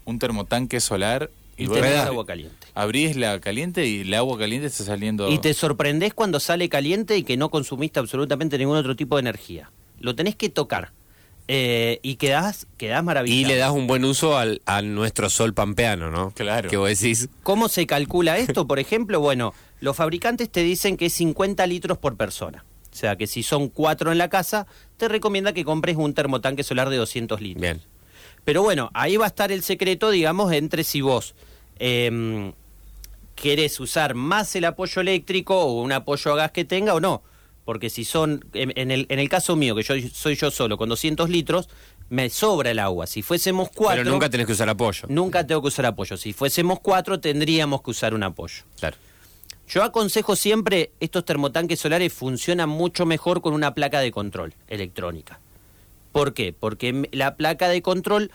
un 0.10 0.20
termotanque 0.20 0.80
solar 0.80 1.30
y, 1.58 1.66
y 1.66 1.68
tenés 1.68 1.98
agua 2.00 2.26
caliente. 2.26 2.68
abrís 2.74 3.16
la 3.16 3.40
caliente 3.40 3.86
y 3.88 4.02
el 4.02 4.14
agua 4.14 4.38
caliente 4.38 4.68
está 4.68 4.84
saliendo... 4.84 5.30
Y 5.30 5.40
te 5.40 5.54
sorprendés 5.54 6.14
cuando 6.14 6.40
sale 6.40 6.70
caliente 6.70 7.18
y 7.18 7.24
que 7.24 7.38
no 7.38 7.50
consumiste 7.50 8.00
absolutamente 8.00 8.58
ningún 8.58 8.78
otro 8.78 8.96
tipo 8.96 9.16
de 9.18 9.22
energía. 9.22 9.72
Lo 10.00 10.16
tenés 10.16 10.36
que 10.36 10.50
tocar. 10.50 10.92
Eh, 11.52 12.00
y 12.04 12.16
quedás, 12.18 12.68
quedás 12.78 13.04
maravillado. 13.04 13.42
Y 13.42 13.46
le 13.46 13.58
das 13.58 13.72
un 13.72 13.88
buen 13.88 14.06
uso 14.06 14.38
al, 14.38 14.62
a 14.66 14.82
nuestro 14.84 15.30
sol 15.32 15.54
pampeano, 15.54 16.12
¿no? 16.12 16.32
Claro. 16.32 16.70
Que 16.70 16.78
vos 16.78 16.88
decís, 16.88 17.28
¿Cómo 17.44 17.70
se 17.70 17.88
calcula 17.88 18.38
esto? 18.38 18.68
Por 18.68 18.78
ejemplo, 18.80 19.20
bueno, 19.20 19.54
los 19.82 19.96
fabricantes 19.96 20.50
te 20.52 20.62
dicen 20.64 20.96
que 20.96 21.08
es 21.08 21.14
50 21.14 21.66
litros 21.68 21.98
por 21.98 22.16
persona. 22.18 22.66
O 22.92 22.96
sea, 22.96 23.16
que 23.16 23.28
si 23.28 23.44
son 23.44 23.68
cuatro 23.70 24.12
en 24.12 24.18
la 24.18 24.30
casa, 24.30 24.68
te 24.98 25.08
recomienda 25.08 25.52
que 25.54 25.66
compres 25.66 25.98
un 25.98 26.14
termotanque 26.14 26.64
solar 26.64 26.90
de 26.90 26.98
200 26.98 27.42
litros. 27.42 27.62
bien. 27.62 27.82
Pero 28.46 28.64
bueno, 28.64 28.90
ahí 28.94 29.18
va 29.18 29.26
a 29.26 29.28
estar 29.28 29.52
el 29.52 29.64
secreto, 29.64 30.10
digamos, 30.10 30.52
entre 30.54 30.84
si 30.84 31.02
vos 31.02 31.36
em, 31.78 32.54
querés 33.36 33.80
usar 33.80 34.16
más 34.16 34.56
el 34.56 34.66
apoyo 34.66 35.02
eléctrico 35.02 35.58
o 35.60 35.82
un 35.82 35.92
apoyo 35.92 36.34
a 36.34 36.36
gas 36.36 36.52
que 36.52 36.66
tenga 36.66 36.94
o 36.94 37.00
no. 37.00 37.22
Porque 37.66 37.90
si 37.92 38.04
son, 38.04 38.44
en, 38.54 38.74
en 38.76 38.90
el, 38.90 39.06
en 39.10 39.20
el 39.20 39.30
caso 39.30 39.56
mío, 39.56 39.76
que 39.76 39.84
yo 39.84 39.94
soy 40.12 40.36
yo 40.36 40.50
solo, 40.50 40.78
con 40.78 40.90
200 40.90 41.30
litros, 41.30 41.70
me 42.10 42.30
sobra 42.32 42.72
el 42.72 42.80
agua. 42.80 43.06
Si 43.06 43.22
fuésemos 43.22 43.70
cuatro, 43.70 44.02
Pero 44.02 44.12
nunca 44.12 44.30
tenés 44.30 44.48
que 44.48 44.54
usar 44.54 44.68
apoyo. 44.70 45.08
nunca 45.10 45.46
tengo 45.46 45.62
que 45.62 45.68
usar 45.68 45.86
apoyo. 45.86 46.18
Si 46.18 46.34
fuésemos 46.34 46.80
cuatro, 46.80 47.20
tendríamos 47.20 47.84
que 47.84 47.92
usar 47.92 48.16
un 48.16 48.24
apoyo. 48.24 48.64
Claro. 48.80 48.98
Yo 49.68 49.84
aconsejo 49.84 50.36
siempre, 50.36 50.92
estos 51.00 51.24
termotanques 51.26 51.80
solares 51.80 52.12
funcionan 52.12 52.70
mucho 52.70 53.06
mejor 53.06 53.42
con 53.42 53.54
una 53.54 53.76
placa 53.76 54.00
de 54.00 54.12
control 54.12 54.56
electrónica. 54.68 55.40
¿Por 56.12 56.34
qué? 56.34 56.54
Porque 56.58 57.10
la 57.12 57.36
placa 57.36 57.68
de 57.70 57.82
control 57.82 58.32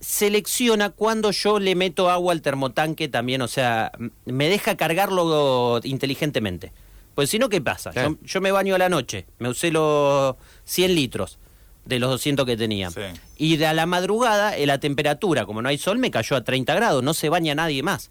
selecciona 0.00 0.90
cuando 0.90 1.30
yo 1.30 1.58
le 1.58 1.74
meto 1.74 2.10
agua 2.10 2.32
al 2.32 2.42
termotanque 2.42 3.08
también, 3.08 3.42
o 3.42 3.48
sea, 3.48 3.92
me 4.24 4.48
deja 4.48 4.76
cargarlo 4.76 5.80
inteligentemente. 5.82 6.72
Pues 7.14 7.30
si 7.30 7.38
no, 7.38 7.48
¿qué 7.48 7.60
pasa? 7.60 7.90
Claro. 7.90 8.16
Yo, 8.22 8.26
yo 8.26 8.40
me 8.40 8.52
baño 8.52 8.76
a 8.76 8.78
la 8.78 8.88
noche, 8.88 9.26
me 9.38 9.48
usé 9.48 9.72
los 9.72 10.36
100 10.64 10.94
litros 10.94 11.38
de 11.84 11.98
los 11.98 12.10
200 12.10 12.46
que 12.46 12.56
tenía. 12.56 12.90
Sí. 12.90 13.00
Y 13.36 13.56
de 13.56 13.66
a 13.66 13.74
la 13.74 13.86
madrugada, 13.86 14.56
eh, 14.56 14.66
la 14.66 14.78
temperatura, 14.78 15.44
como 15.46 15.60
no 15.60 15.68
hay 15.68 15.78
sol, 15.78 15.98
me 15.98 16.10
cayó 16.10 16.36
a 16.36 16.44
30 16.44 16.74
grados, 16.74 17.02
no 17.02 17.14
se 17.14 17.28
baña 17.28 17.54
nadie 17.54 17.82
más 17.82 18.10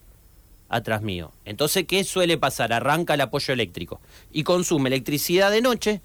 atrás 0.69 1.01
mío. 1.01 1.31
Entonces, 1.45 1.85
¿qué 1.87 2.03
suele 2.03 2.37
pasar? 2.37 2.73
Arranca 2.73 3.13
el 3.13 3.21
apoyo 3.21 3.53
eléctrico 3.53 4.01
y 4.31 4.43
consume 4.43 4.89
electricidad 4.89 5.51
de 5.51 5.61
noche 5.61 6.01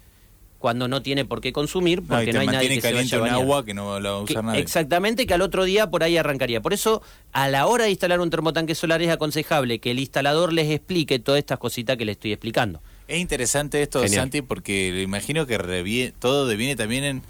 cuando 0.63 0.87
no 0.87 1.01
tiene 1.01 1.25
por 1.25 1.41
qué 1.41 1.51
consumir 1.51 1.99
No, 1.99 2.05
y 2.05 2.07
porque 2.07 2.25
te 2.27 2.31
no, 2.35 2.39
hay 2.39 2.47
nadie 2.47 2.69
que 2.69 2.79
se 2.79 2.93
vaya 2.93 3.17
a 3.17 3.19
un 3.19 3.25
bañar. 3.27 3.41
agua 3.41 3.65
que 3.65 3.73
no 3.73 3.99
la 3.99 4.11
va 4.11 4.21
a 4.21 4.23
Que- 4.25 4.31
usar 4.31 4.43
nadie. 4.45 4.61
exactamente, 4.61 5.27
que 5.27 5.33
al 5.33 5.41
otro 5.41 5.65
día 5.65 5.89
por 5.89 6.03
ahí 6.03 6.15
arrancaría. 6.15 6.61
Por 6.61 6.71
eso, 6.71 7.01
a 7.33 7.49
la 7.49 7.67
hora 7.67 7.83
de 7.83 7.89
instalar 7.89 8.21
un 8.21 8.29
termotanque 8.29 8.73
solar 8.73 9.01
es 9.01 9.09
aconsejable 9.09 9.79
que 9.79 9.91
el 9.91 9.99
instalador 9.99 10.53
les 10.53 10.71
explique 10.71 11.19
todas 11.19 11.39
estas 11.39 11.59
cositas 11.59 11.97
que 11.97 12.05
les 12.05 12.13
estoy 12.13 12.31
explicando. 12.31 12.81
Es 13.09 13.19
interesante 13.19 13.81
esto, 13.81 14.01
Genial. 14.03 14.21
Santi, 14.21 14.41
porque 14.41 14.93
le 14.93 15.01
imagino 15.01 15.45
que 15.45 15.59
revie- 15.59 16.13
todo 16.17 16.47
deviene 16.47 16.77
también 16.77 17.03
en... 17.03 17.21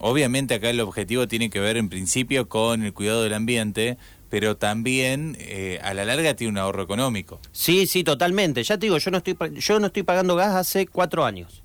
Obviamente 0.00 0.54
acá 0.54 0.68
el 0.70 0.80
objetivo 0.80 1.28
tiene 1.28 1.50
que 1.50 1.60
ver 1.60 1.76
en 1.76 1.88
principio 1.88 2.48
con 2.48 2.82
el 2.82 2.92
cuidado 2.92 3.22
del 3.22 3.34
ambiente, 3.34 3.96
pero 4.28 4.56
también 4.56 5.36
eh, 5.38 5.78
a 5.84 5.94
la 5.94 6.04
larga 6.04 6.34
tiene 6.34 6.50
un 6.50 6.58
ahorro 6.58 6.82
económico. 6.82 7.38
Sí, 7.52 7.86
sí, 7.86 8.02
totalmente. 8.02 8.64
Ya 8.64 8.76
te 8.76 8.86
digo, 8.86 8.98
yo 8.98 9.12
no 9.12 9.18
estoy, 9.18 9.34
pa- 9.34 9.46
yo 9.46 9.78
no 9.78 9.86
estoy 9.86 10.02
pagando 10.02 10.34
gas 10.34 10.56
hace 10.56 10.88
cuatro 10.88 11.24
años. 11.24 11.62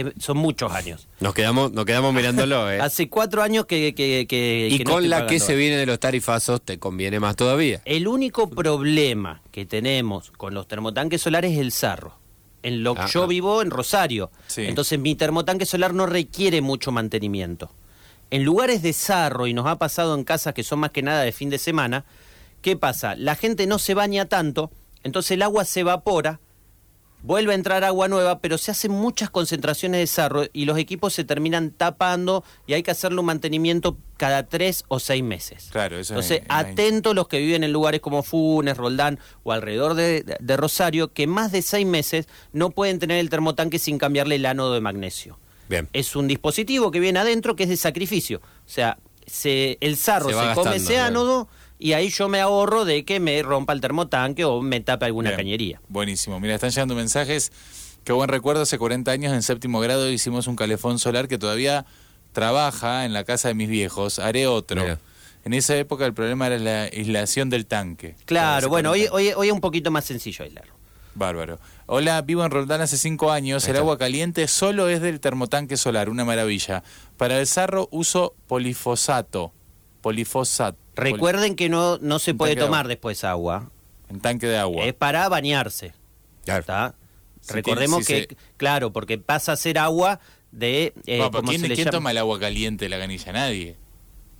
Eh, 0.00 0.12
son 0.18 0.36
muchos 0.38 0.72
años. 0.72 1.08
Nos 1.20 1.34
quedamos, 1.34 1.72
nos 1.72 1.84
quedamos 1.84 2.12
mirándolo, 2.14 2.70
¿eh? 2.72 2.80
Hace 2.80 3.08
cuatro 3.08 3.42
años 3.42 3.66
que... 3.66 3.94
que- 3.94 4.26
que- 4.28 4.68
y 4.70 4.78
que 4.78 4.84
con 4.84 5.08
la 5.08 5.26
que 5.26 5.38
se 5.40 5.54
viene 5.56 5.76
de 5.76 5.86
los 5.86 5.98
tarifazos 6.00 6.62
te 6.62 6.78
conviene 6.78 7.20
más 7.20 7.36
todavía. 7.36 7.80
El 7.84 8.08
único 8.08 8.48
problema 8.50 9.42
que 9.50 9.66
tenemos 9.66 10.30
con 10.32 10.54
los 10.54 10.66
termotanques 10.68 11.22
solares 11.22 11.52
es 11.52 11.58
el 11.58 11.72
sarro. 11.72 12.18
En 12.62 12.82
lo 12.82 12.94
que 12.94 13.02
Ah, 13.02 13.08
yo 13.12 13.24
ah. 13.24 13.26
vivo 13.26 13.60
en 13.62 13.70
Rosario. 13.70 14.30
Sí. 14.46 14.62
Entonces 14.62 14.98
mi 14.98 15.14
termotanque 15.14 15.66
solar 15.66 15.92
no 15.92 16.06
requiere 16.06 16.60
mucho 16.62 16.92
mantenimiento. 16.92 17.70
En 18.30 18.42
lugares 18.42 18.80
de 18.82 18.92
sarro, 18.94 19.46
y 19.46 19.52
nos 19.54 19.66
ha 19.66 19.76
pasado 19.76 20.14
en 20.14 20.24
casas 20.24 20.54
que 20.54 20.62
son 20.64 20.78
más 20.80 20.90
que 20.90 21.02
nada 21.02 21.22
de 21.22 21.30
fin 21.32 21.50
de 21.50 21.58
semana, 21.58 22.04
¿qué 22.62 22.74
pasa? 22.76 23.14
La 23.16 23.36
gente 23.36 23.66
no 23.66 23.78
se 23.78 23.92
baña 23.94 24.24
tanto, 24.24 24.70
entonces 25.02 25.32
el 25.32 25.42
agua 25.42 25.66
se 25.66 25.80
evapora, 25.80 26.40
vuelve 27.24 27.52
a 27.52 27.54
entrar 27.54 27.84
agua 27.84 28.06
nueva, 28.06 28.38
pero 28.40 28.58
se 28.58 28.70
hacen 28.70 28.92
muchas 28.92 29.30
concentraciones 29.30 29.98
de 29.98 30.06
sarro 30.06 30.44
y 30.52 30.66
los 30.66 30.76
equipos 30.76 31.14
se 31.14 31.24
terminan 31.24 31.70
tapando 31.70 32.44
y 32.66 32.74
hay 32.74 32.82
que 32.82 32.90
hacerle 32.90 33.18
un 33.20 33.26
mantenimiento 33.26 33.96
cada 34.18 34.46
tres 34.46 34.84
o 34.88 35.00
seis 35.00 35.24
meses. 35.24 35.68
Claro, 35.72 35.96
eso 35.98 36.18
es- 36.18 36.30
Entonces, 36.30 36.40
es- 36.40 36.46
atentos 36.50 37.14
los 37.14 37.26
que 37.26 37.38
viven 37.38 37.64
en 37.64 37.72
lugares 37.72 38.02
como 38.02 38.22
Funes, 38.22 38.76
Roldán 38.76 39.18
o 39.42 39.52
alrededor 39.52 39.94
de, 39.94 40.36
Rosario, 40.56 41.12
que 41.14 41.26
más 41.26 41.50
de 41.50 41.62
seis 41.62 41.86
meses 41.86 42.28
no 42.52 42.70
pueden 42.70 42.98
tener 42.98 43.18
el 43.18 43.30
termotanque 43.30 43.78
sin 43.78 43.96
cambiarle 43.98 44.34
el 44.36 44.44
ánodo 44.46 44.74
de 44.74 44.80
magnesio. 44.82 45.38
Bien. 45.68 45.88
Es 45.94 46.14
un 46.14 46.28
dispositivo 46.28 46.90
que 46.90 47.00
viene 47.00 47.20
adentro 47.20 47.56
que 47.56 47.62
es 47.62 47.70
de 47.70 47.78
sacrificio. 47.78 48.42
O 48.44 48.68
sea, 48.70 48.98
se, 49.26 49.78
el 49.80 49.96
sarro 49.96 50.28
Se 50.28 50.54
come 50.54 50.76
ese 50.76 50.98
ánodo 50.98 51.48
y 51.78 51.92
ahí 51.92 52.08
yo 52.08 52.28
me 52.28 52.40
ahorro 52.40 52.84
de 52.84 53.04
que 53.04 53.20
me 53.20 53.42
rompa 53.42 53.72
el 53.72 53.80
termotanque 53.80 54.44
o 54.44 54.62
me 54.62 54.80
tape 54.80 55.06
alguna 55.06 55.30
Bien, 55.30 55.38
cañería. 55.38 55.80
Buenísimo. 55.88 56.40
Mira, 56.40 56.54
están 56.54 56.70
llegando 56.70 56.94
mensajes. 56.94 57.52
Qué 58.04 58.12
buen 58.12 58.28
recuerdo. 58.28 58.62
Hace 58.62 58.78
40 58.78 59.10
años 59.10 59.32
en 59.32 59.42
séptimo 59.42 59.80
grado 59.80 60.10
hicimos 60.10 60.46
un 60.46 60.56
calefón 60.56 60.98
solar 60.98 61.28
que 61.28 61.38
todavía 61.38 61.84
trabaja 62.32 63.04
en 63.04 63.12
la 63.12 63.24
casa 63.24 63.48
de 63.48 63.54
mis 63.54 63.68
viejos. 63.68 64.18
Haré 64.18 64.46
otro. 64.46 64.82
Mira. 64.82 64.98
En 65.44 65.52
esa 65.52 65.76
época 65.76 66.06
el 66.06 66.14
problema 66.14 66.46
era 66.46 66.58
la 66.58 66.82
aislación 66.84 67.50
del 67.50 67.66
tanque. 67.66 68.16
Claro, 68.24 68.70
bueno, 68.70 68.90
hoy, 68.92 69.06
40 69.08 69.14
hoy, 69.14 69.32
hoy 69.36 69.46
es 69.48 69.52
un 69.52 69.60
poquito 69.60 69.90
más 69.90 70.04
sencillo 70.04 70.44
aislarlo. 70.44 70.72
Bárbaro. 71.14 71.58
Hola, 71.86 72.22
vivo 72.22 72.44
en 72.44 72.50
Roldán 72.50 72.80
hace 72.80 72.96
cinco 72.96 73.30
años. 73.30 73.68
El 73.68 73.76
agua 73.76 73.98
caliente 73.98 74.48
solo 74.48 74.88
es 74.88 75.00
del 75.00 75.20
termotanque 75.20 75.76
solar, 75.76 76.08
una 76.08 76.24
maravilla. 76.24 76.82
Para 77.16 77.38
el 77.38 77.46
sarro 77.46 77.88
uso 77.90 78.34
polifosato. 78.48 79.52
Polifosato. 80.00 80.83
Recuerden 80.96 81.56
que 81.56 81.68
no, 81.68 81.98
no 81.98 82.18
se 82.18 82.34
puede 82.34 82.54
de 82.54 82.60
tomar 82.60 82.88
después 82.88 83.24
agua. 83.24 83.70
En 84.08 84.20
tanque 84.20 84.46
de 84.46 84.58
agua. 84.58 84.84
Es 84.84 84.94
para 84.94 85.28
bañarse. 85.28 85.92
Claro. 86.44 86.60
¿está? 86.60 86.94
Si 87.40 87.52
Recordemos 87.52 88.04
tiene- 88.06 88.22
si 88.22 88.26
que, 88.28 88.36
claro, 88.56 88.92
porque 88.92 89.18
pasa 89.18 89.52
a 89.52 89.56
ser 89.56 89.78
agua 89.78 90.20
de... 90.52 90.92
eh, 91.06 91.18
No, 91.18 91.30
pero 91.30 91.40
¿cómo 91.40 91.48
¿quién, 91.50 91.60
se 91.62 91.68
le 91.68 91.74
quién 91.74 91.86
llama? 91.86 91.98
toma 91.98 92.10
el 92.12 92.18
agua 92.18 92.38
caliente 92.40 92.84
de 92.84 92.88
la 92.90 92.98
canilla? 92.98 93.32
Nadie. 93.32 93.76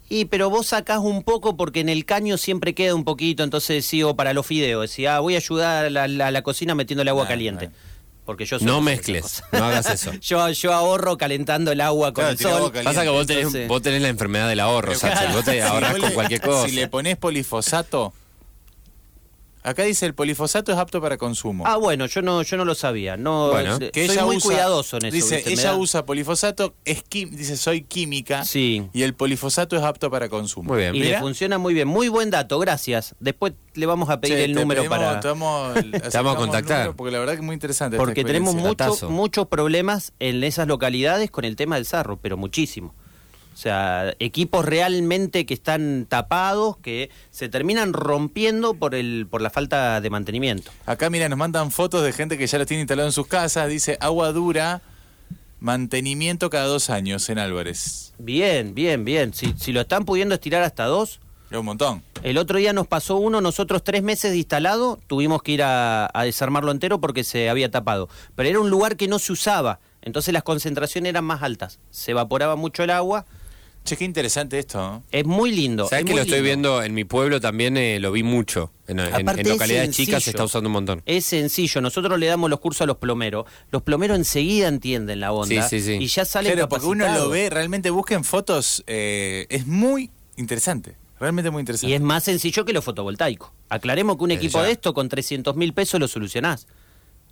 Y 0.09 0.27
pero 0.27 0.51
vos 0.51 0.67
sacás 0.69 0.99
un 0.99 1.23
poco 1.23 1.57
porque 1.57 1.81
en 1.81 1.89
el 1.89 2.05
caño 2.05 2.37
siempre 2.37 2.75
queda 2.75 2.95
un 2.95 3.05
poquito, 3.05 3.43
entonces 3.43 3.85
sí, 3.87 4.03
o 4.03 4.15
para 4.15 4.33
los 4.35 4.47
fideos, 4.47 4.83
decía, 4.83 5.17
ah, 5.17 5.21
voy 5.21 5.35
a 5.35 5.39
ayudar 5.39 5.87
a 5.87 5.91
la, 5.91 6.07
la- 6.09 6.31
la 6.31 6.43
cocina 6.43 6.75
metiéndole 6.75 7.11
agua 7.11 7.25
Ah, 7.25 7.29
caliente. 7.29 7.71
ah. 7.73 7.94
Porque 8.25 8.47
yo 8.47 8.59
soy 8.59 8.67
No 8.67 8.81
mezcles, 8.81 9.43
no 9.53 9.65
hagas 9.65 9.87
eso. 9.91 10.13
yo, 10.21 10.49
yo 10.51 10.73
ahorro 10.73 11.19
calentando 11.19 11.73
el 11.73 11.81
agua 11.83 12.15
con 12.15 12.25
Claro, 12.25 12.31
el 12.31 12.39
sol. 12.39 12.73
Pasa 12.85 13.03
que 13.03 13.09
vos 13.11 13.27
tenés, 13.27 13.43
Entonces- 13.45 13.69
vos 13.69 13.83
tenés 13.83 14.01
la 14.03 14.09
enfermedad 14.09 14.49
del 14.49 14.61
ahorro, 14.61 14.95
Sachi. 14.95 15.13
claro, 15.19 15.33
Vos 15.35 15.45
te 15.45 15.53
si 15.57 15.61
ahorrás 15.61 15.91
vos 15.93 16.01
con 16.01 16.09
le- 16.09 16.15
cualquier 16.15 16.41
cosa. 16.41 16.69
Si 16.69 16.75
le 16.75 16.89
pones 16.89 17.17
polifosato. 17.19 18.13
Acá 19.67 19.83
dice 19.85 20.05
el 20.05 20.15
polifosato 20.15 20.73
es 20.73 20.79
apto 20.79 21.01
para 21.01 21.17
consumo. 21.17 21.65
Ah, 21.67 21.77
bueno, 21.77 22.05
yo 22.05 22.21
no, 22.21 22.43
yo 22.43 22.59
no 22.59 22.67
lo 22.67 22.75
sabía. 22.75 23.17
No, 23.17 23.49
Bueno, 23.51 23.79
que 23.79 24.07
soy 24.07 24.15
ella 24.17 24.25
muy 24.27 24.37
usa- 24.37 24.47
cuidadoso 24.49 24.99
en 24.99 25.07
eso. 25.07 25.15
Dice, 25.15 25.43
ella 25.47 25.71
da- 25.71 25.77
usa 25.77 26.05
polifosato, 26.05 26.75
es 26.85 27.03
quim- 27.03 27.31
dice 27.31 27.57
soy 27.57 27.81
química. 27.83 28.45
Sí. 28.45 28.87
Y 28.93 29.03
el 29.03 29.15
polifosato 29.15 29.75
es 29.75 29.83
apto 29.83 30.11
para 30.11 30.29
consumo. 30.29 30.75
Muy 30.75 30.83
bien. 30.83 30.95
Y 30.95 31.01
le 31.01 31.19
funciona 31.19 31.57
muy 31.57 31.73
bien. 31.73 31.89
Muy 31.89 32.09
buen 32.09 32.29
dato, 32.31 32.59
gracias. 32.59 33.15
Después 33.21 33.55
le 33.73 33.87
vamos 33.87 34.11
a 34.11 34.21
pedir 34.21 34.37
el 34.39 34.53
te 34.55 34.61
número 34.61 34.83
pedimos- 34.83 34.99
para... 34.99 35.21
Te 35.21 35.29
vamos 35.29 36.35
a 36.35 36.37
contactar. 36.37 36.95
Porque 36.95 37.11
la 37.11 37.19
verdad 37.21 37.33
que 37.33 37.39
es 37.41 37.45
muy 37.45 37.55
interesante. 37.55 37.97
esta 37.97 38.05
Porque 38.05 38.23
tenemos 38.23 38.55
mucho- 38.55 39.09
muchos 39.09 39.47
problemas 39.47 40.13
en 40.21 40.45
esas 40.45 40.69
localidades 40.69 41.31
con 41.31 41.47
el 41.47 41.57
tema 41.57 41.77
del 41.77 41.87
sarro, 41.87 42.19
pero 42.21 42.37
muchísimo. 42.37 42.95
O 43.55 43.57
sea, 43.57 44.13
equipos 44.19 44.65
realmente 44.65 45.47
que 45.47 45.55
están 45.55 46.07
tapados, 46.09 46.77
que 46.79 47.09
se 47.31 47.49
terminan 47.49 47.93
rompiendo 47.93 48.75
por 48.75 48.97
el 48.97 49.29
por 49.31 49.41
la 49.41 49.49
falta 49.49 50.01
de 50.01 50.11
mantenimiento. 50.11 50.73
Acá, 50.87 51.09
mira, 51.09 51.29
nos 51.29 51.39
mandan 51.39 51.71
fotos 51.71 52.03
de 52.03 52.13
gente 52.13 52.37
que 52.37 52.47
ya 52.49 52.59
lo 52.59 52.67
tiene 52.67 52.81
instalado 52.83 53.09
en 53.09 53.13
sus 53.13 53.29
casas. 53.29 53.69
Dice 53.69 53.97
agua 54.01 54.33
dura, 54.33 54.83
mantenimiento 55.61 56.51
cada 56.51 56.67
dos 56.67 56.91
años 56.91 57.29
en 57.29 57.39
Álvarez. 57.39 58.13
Bien, 58.19 58.75
bien, 58.75 59.05
bien. 59.05 59.33
Si, 59.35 59.55
si 59.57 59.73
lo 59.73 59.81
están 59.83 60.05
pudiendo 60.05 60.35
estirar 60.35 60.63
hasta 60.63 60.85
dos, 60.87 61.21
Es 61.51 61.57
un 61.59 61.65
montón. 61.67 62.03
el 62.23 62.39
otro 62.39 62.59
día 62.59 62.73
nos 62.73 62.87
pasó 62.87 63.17
uno, 63.17 63.41
nosotros 63.41 63.83
tres 63.85 64.03
meses 64.03 64.33
de 64.33 64.39
instalado, 64.39 64.99
tuvimos 65.07 65.43
que 65.43 65.53
ir 65.53 65.63
a, 65.63 66.11
a 66.13 66.25
desarmarlo 66.25 66.71
entero 66.73 67.01
porque 67.01 67.23
se 67.25 67.49
había 67.49 67.71
tapado. 67.71 68.09
Pero 68.35 68.49
era 68.49 68.61
un 68.61 68.71
lugar 68.71 68.97
que 68.97 69.09
no 69.09 69.19
se 69.19 69.33
usaba, 69.33 69.79
entonces 70.03 70.35
las 70.35 70.43
concentraciones 70.43 71.11
eran 71.11 71.25
más 71.25 71.43
altas. 71.43 71.79
Se 71.91 72.11
evaporaba 72.11 72.57
mucho 72.57 72.83
el 72.83 72.91
agua 72.91 73.25
Che, 73.85 73.97
qué 73.99 74.05
interesante 74.05 74.59
esto. 74.59 74.79
¿no? 74.79 75.03
Es 75.11 75.27
muy 75.27 75.51
lindo. 75.53 75.87
¿Sabes 75.89 76.05
es 76.05 76.07
que 76.07 76.13
muy 76.13 76.19
lo 76.21 76.23
estoy 76.23 76.39
lindo. 76.39 76.45
viendo 76.45 76.83
en 76.83 76.95
mi 76.95 77.05
pueblo 77.05 77.39
también? 77.41 77.77
eh, 77.77 78.01
lo 78.01 78.13
vi 78.13 78.23
mucho. 78.23 78.73
En, 78.87 78.99
en- 78.99 79.29
en 79.29 79.39
es 79.41 79.47
localidades 79.49 79.91
chicas 79.91 80.23
se 80.23 80.31
está 80.31 80.45
usando 80.45 80.69
un 80.69 80.73
montón. 80.73 81.03
Es 81.05 81.27
sencillo. 81.27 81.81
Nosotros 81.83 82.19
le 82.19 82.27
damos 82.27 82.49
los 82.49 82.61
cursos 82.61 82.81
a 82.83 82.87
los 82.87 82.97
plomeros. 82.97 83.45
Los 83.71 83.83
plomeros 83.83 84.17
enseguida 84.17 84.69
entienden 84.69 85.21
la 85.21 85.33
onda. 85.33 85.69
Sí, 85.69 85.81
sí, 85.81 85.87
sí. 85.99 86.03
Y 86.03 86.07
ya 86.07 86.25
salen 86.25 86.53
Claro, 86.55 86.69
porque 86.69 86.87
uno 86.87 87.07
lo 87.13 87.29
ve, 87.29 87.51
realmente 87.51 87.91
busquen 87.91 88.25
fotos, 88.25 88.83
eh, 88.87 89.47
es 89.51 89.67
muy 89.67 90.11
interesante, 90.37 90.97
realmente 91.21 91.51
muy 91.51 91.61
interesante. 91.61 91.91
Y 91.91 91.95
es 91.95 92.01
más 92.01 92.25
sencillo 92.25 92.65
que 92.65 92.73
lo 92.73 92.81
fotovoltaico. 92.81 93.53
Aclaremos 93.69 94.17
que 94.17 94.25
un 94.25 94.31
Eh, 94.31 94.35
equipo 94.35 94.59
ya. 94.61 94.65
de 94.65 94.73
esto 94.73 94.95
con 94.95 95.11
300 95.11 95.57
mil 95.57 95.75
pesos 95.75 96.01
lo 96.01 96.09
solucionás. 96.09 96.67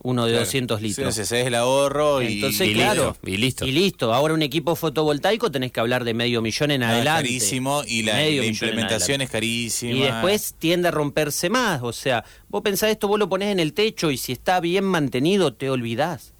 Uno 0.04 0.24
de 0.26 0.32
Claro. 0.32 0.44
200 0.44 0.80
Sí, 0.80 0.86
litros. 0.88 1.16
ese 1.18 1.40
es 1.40 1.46
el 1.46 1.54
ahorro 1.54 2.22
y, 2.22 2.34
Entonces, 2.34 2.68
y 2.68 2.74
claro. 2.74 3.10
listo, 3.22 3.28
y 3.30 3.36
listo. 3.36 3.66
Y 3.66 3.70
listo. 3.72 4.12
Ahora 4.12 4.34
un 4.34 4.42
equipo 4.42 4.74
fotovoltaico 4.74 5.50
tenés 5.52 5.70
que 5.70 5.78
hablar 5.78 6.02
de 6.02 6.12
medio 6.12 6.42
millón 6.42 6.72
en 6.72 6.82
adelante. 6.82 7.28
es 7.28 7.38
carísimo 7.40 7.82
y 7.86 8.02
la, 8.02 8.28
implementación 8.28 9.20
es 9.20 9.30
carísima. 9.30 9.92
Y 9.92 10.00
después 10.02 10.54
tiende 10.58 10.88
a 10.88 10.90
romperse 10.90 11.50
más. 11.50 11.82
O 11.84 11.92
sea, 11.92 12.24
vos 12.48 12.62
pensás 12.62 12.90
esto, 12.90 13.06
vos 13.06 13.18
lo 13.18 13.28
ponés 13.28 13.52
en 13.52 13.60
el 13.60 13.74
techo 13.74 14.10
y 14.10 14.16
si 14.16 14.32
está 14.32 14.58
bien 14.58 14.84
mantenido, 14.84 15.52
te 15.54 15.70
olvidás. 15.70 16.32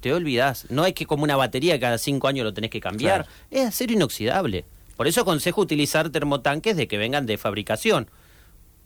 Te 0.00 0.12
olvidás. 0.12 0.66
No 0.70 0.84
es 0.84 0.92
que 0.94 1.06
como 1.06 1.22
una 1.22 1.36
batería 1.36 1.78
cada 1.78 1.98
cinco 1.98 2.26
años 2.26 2.44
lo 2.44 2.52
tenés 2.54 2.70
que 2.70 2.80
cambiar. 2.80 3.24
Claro. 3.24 3.36
Es 3.52 3.66
acero 3.68 3.92
inoxidable. 3.92 4.64
Por 4.96 5.06
eso 5.06 5.20
aconsejo 5.20 5.60
utilizar 5.60 6.10
termotanques 6.10 6.76
de 6.76 6.88
que 6.88 6.98
vengan 6.98 7.24
de 7.26 7.38
fabricación. 7.38 8.10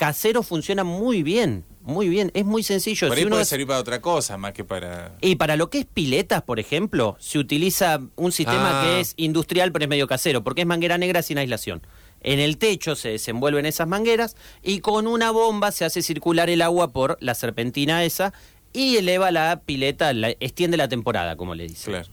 Casero 0.00 0.42
funciona 0.42 0.82
muy 0.82 1.22
bien, 1.22 1.62
muy 1.82 2.08
bien. 2.08 2.30
Es 2.32 2.46
muy 2.46 2.62
sencillo. 2.62 3.06
Por 3.08 3.16
Si 3.18 3.20
ahí 3.20 3.26
uno 3.26 3.34
puede 3.34 3.42
es- 3.42 3.48
servir 3.50 3.66
para 3.66 3.80
otra 3.80 4.00
cosa 4.00 4.38
más 4.38 4.54
que 4.54 4.64
para... 4.64 5.14
y 5.20 5.36
para 5.36 5.56
lo 5.56 5.68
que 5.68 5.80
es 5.80 5.84
piletas, 5.84 6.40
por 6.40 6.58
ejemplo, 6.58 7.18
se 7.20 7.38
utiliza 7.38 8.00
un 8.16 8.32
sistema 8.32 8.80
Ah. 8.80 8.84
que 8.86 9.00
es 9.00 9.12
industrial 9.18 9.72
pero 9.72 9.84
es 9.84 9.90
medio 9.90 10.06
casero, 10.06 10.42
porque 10.42 10.62
es 10.62 10.66
manguera 10.66 10.96
negra 10.96 11.20
sin 11.20 11.36
aislación. 11.36 11.82
En 12.22 12.38
el 12.40 12.56
techo 12.56 12.96
se 12.96 13.10
desenvuelven 13.10 13.66
esas 13.66 13.88
mangueras 13.88 14.36
y 14.62 14.80
con 14.80 15.06
una 15.06 15.32
bomba 15.32 15.70
se 15.70 15.84
hace 15.84 16.00
circular 16.00 16.48
el 16.48 16.62
agua 16.62 16.92
por 16.92 17.18
la 17.20 17.34
serpentina 17.34 18.02
esa 18.02 18.32
y 18.72 18.96
eleva 18.96 19.30
la 19.30 19.60
pileta, 19.66 20.14
la- 20.14 20.30
extiende 20.40 20.78
la 20.78 20.88
temporada, 20.88 21.36
como 21.36 21.54
le 21.54 21.66
dice. 21.66 21.90
Claro. 21.90 22.08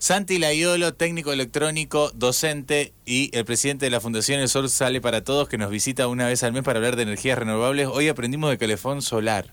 Santi 0.00 0.38
Laiolo, 0.38 0.94
técnico 0.94 1.30
electrónico, 1.30 2.10
docente 2.14 2.94
y 3.04 3.28
el 3.36 3.44
presidente 3.44 3.84
de 3.84 3.90
la 3.90 4.00
Fundación 4.00 4.40
El 4.40 4.48
Sol 4.48 4.70
Sale 4.70 4.98
para 5.02 5.24
Todos, 5.24 5.46
que 5.46 5.58
nos 5.58 5.70
visita 5.70 6.08
una 6.08 6.26
vez 6.26 6.42
al 6.42 6.54
mes 6.54 6.62
para 6.62 6.78
hablar 6.78 6.96
de 6.96 7.02
energías 7.02 7.38
renovables. 7.38 7.86
Hoy 7.86 8.08
aprendimos 8.08 8.48
de 8.48 8.56
calefón 8.56 9.02
solar. 9.02 9.52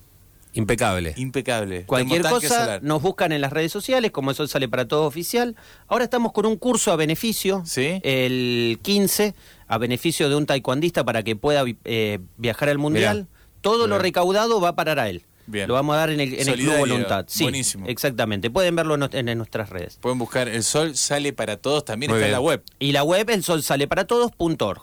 Impecable. 0.54 1.14
Impecable. 1.18 1.84
Cualquier 1.86 2.22
cosa 2.22 2.48
solar. 2.62 2.80
nos 2.82 3.02
buscan 3.02 3.34
en 3.34 3.42
las 3.42 3.52
redes 3.52 3.74
sociales, 3.74 4.12
como 4.12 4.32
eso 4.32 4.48
sale 4.48 4.70
para 4.70 4.88
todo 4.88 5.06
oficial. 5.06 5.58
Ahora 5.90 6.06
estamos 6.06 6.32
con 6.32 6.46
un 6.46 6.56
curso 6.56 6.94
a 6.94 6.96
beneficio, 6.96 7.64
Sí. 7.66 8.00
el 8.04 8.80
15, 8.82 9.36
a 9.68 9.78
beneficio 9.78 10.30
de 10.30 10.36
un 10.38 10.46
taekwondista 10.46 11.04
para 11.04 11.24
que 11.24 11.36
pueda 11.36 11.66
eh, 11.84 12.20
viajar 12.38 12.70
al 12.70 12.78
Mundial. 12.78 13.28
Mirá. 13.30 13.38
Todo 13.60 13.88
lo 13.88 14.00
recaudado 14.00 14.62
va 14.62 14.70
a 14.70 14.76
parar 14.78 14.98
a 14.98 15.10
él. 15.10 15.24
Bien. 15.48 15.68
Lo 15.68 15.74
vamos 15.74 15.96
a 15.96 16.00
dar 16.00 16.10
en 16.12 16.20
el, 16.20 16.34
en 16.34 16.48
el 16.48 16.56
Club. 16.60 16.78
Voluntad. 16.78 17.26
Sí, 17.28 17.44
Buenísimo. 17.44 17.88
exactamente. 17.88 18.50
Pueden 18.50 18.76
verlo 18.76 18.96
en, 19.12 19.38
nuestras 19.38 19.70
redes. 19.70 19.98
Pueden 20.02 20.20
buscar 20.20 20.48
El 20.48 20.64
Sol 20.64 20.96
Sale 20.96 21.34
para 21.34 21.58
Todos, 21.58 21.86
también 21.86 22.12
Muy 22.12 22.20
está 22.20 22.28
en 22.28 22.34
la 22.34 22.42
web. 22.42 22.62
Y 22.80 22.92
la 22.92 23.04
web, 23.04 23.30
el 23.30 23.44
sol 23.44 23.64
sale 23.64 23.88
para 23.88 24.06
todos.org. 24.06 24.82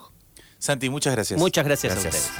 Santi, 0.57 0.89
muchas 0.89 1.13
gracias. 1.13 1.39
Muchas 1.39 1.63
gracias, 1.63 1.93
Gracias. 1.93 2.15
a 2.15 2.17
ustedes. 2.17 2.39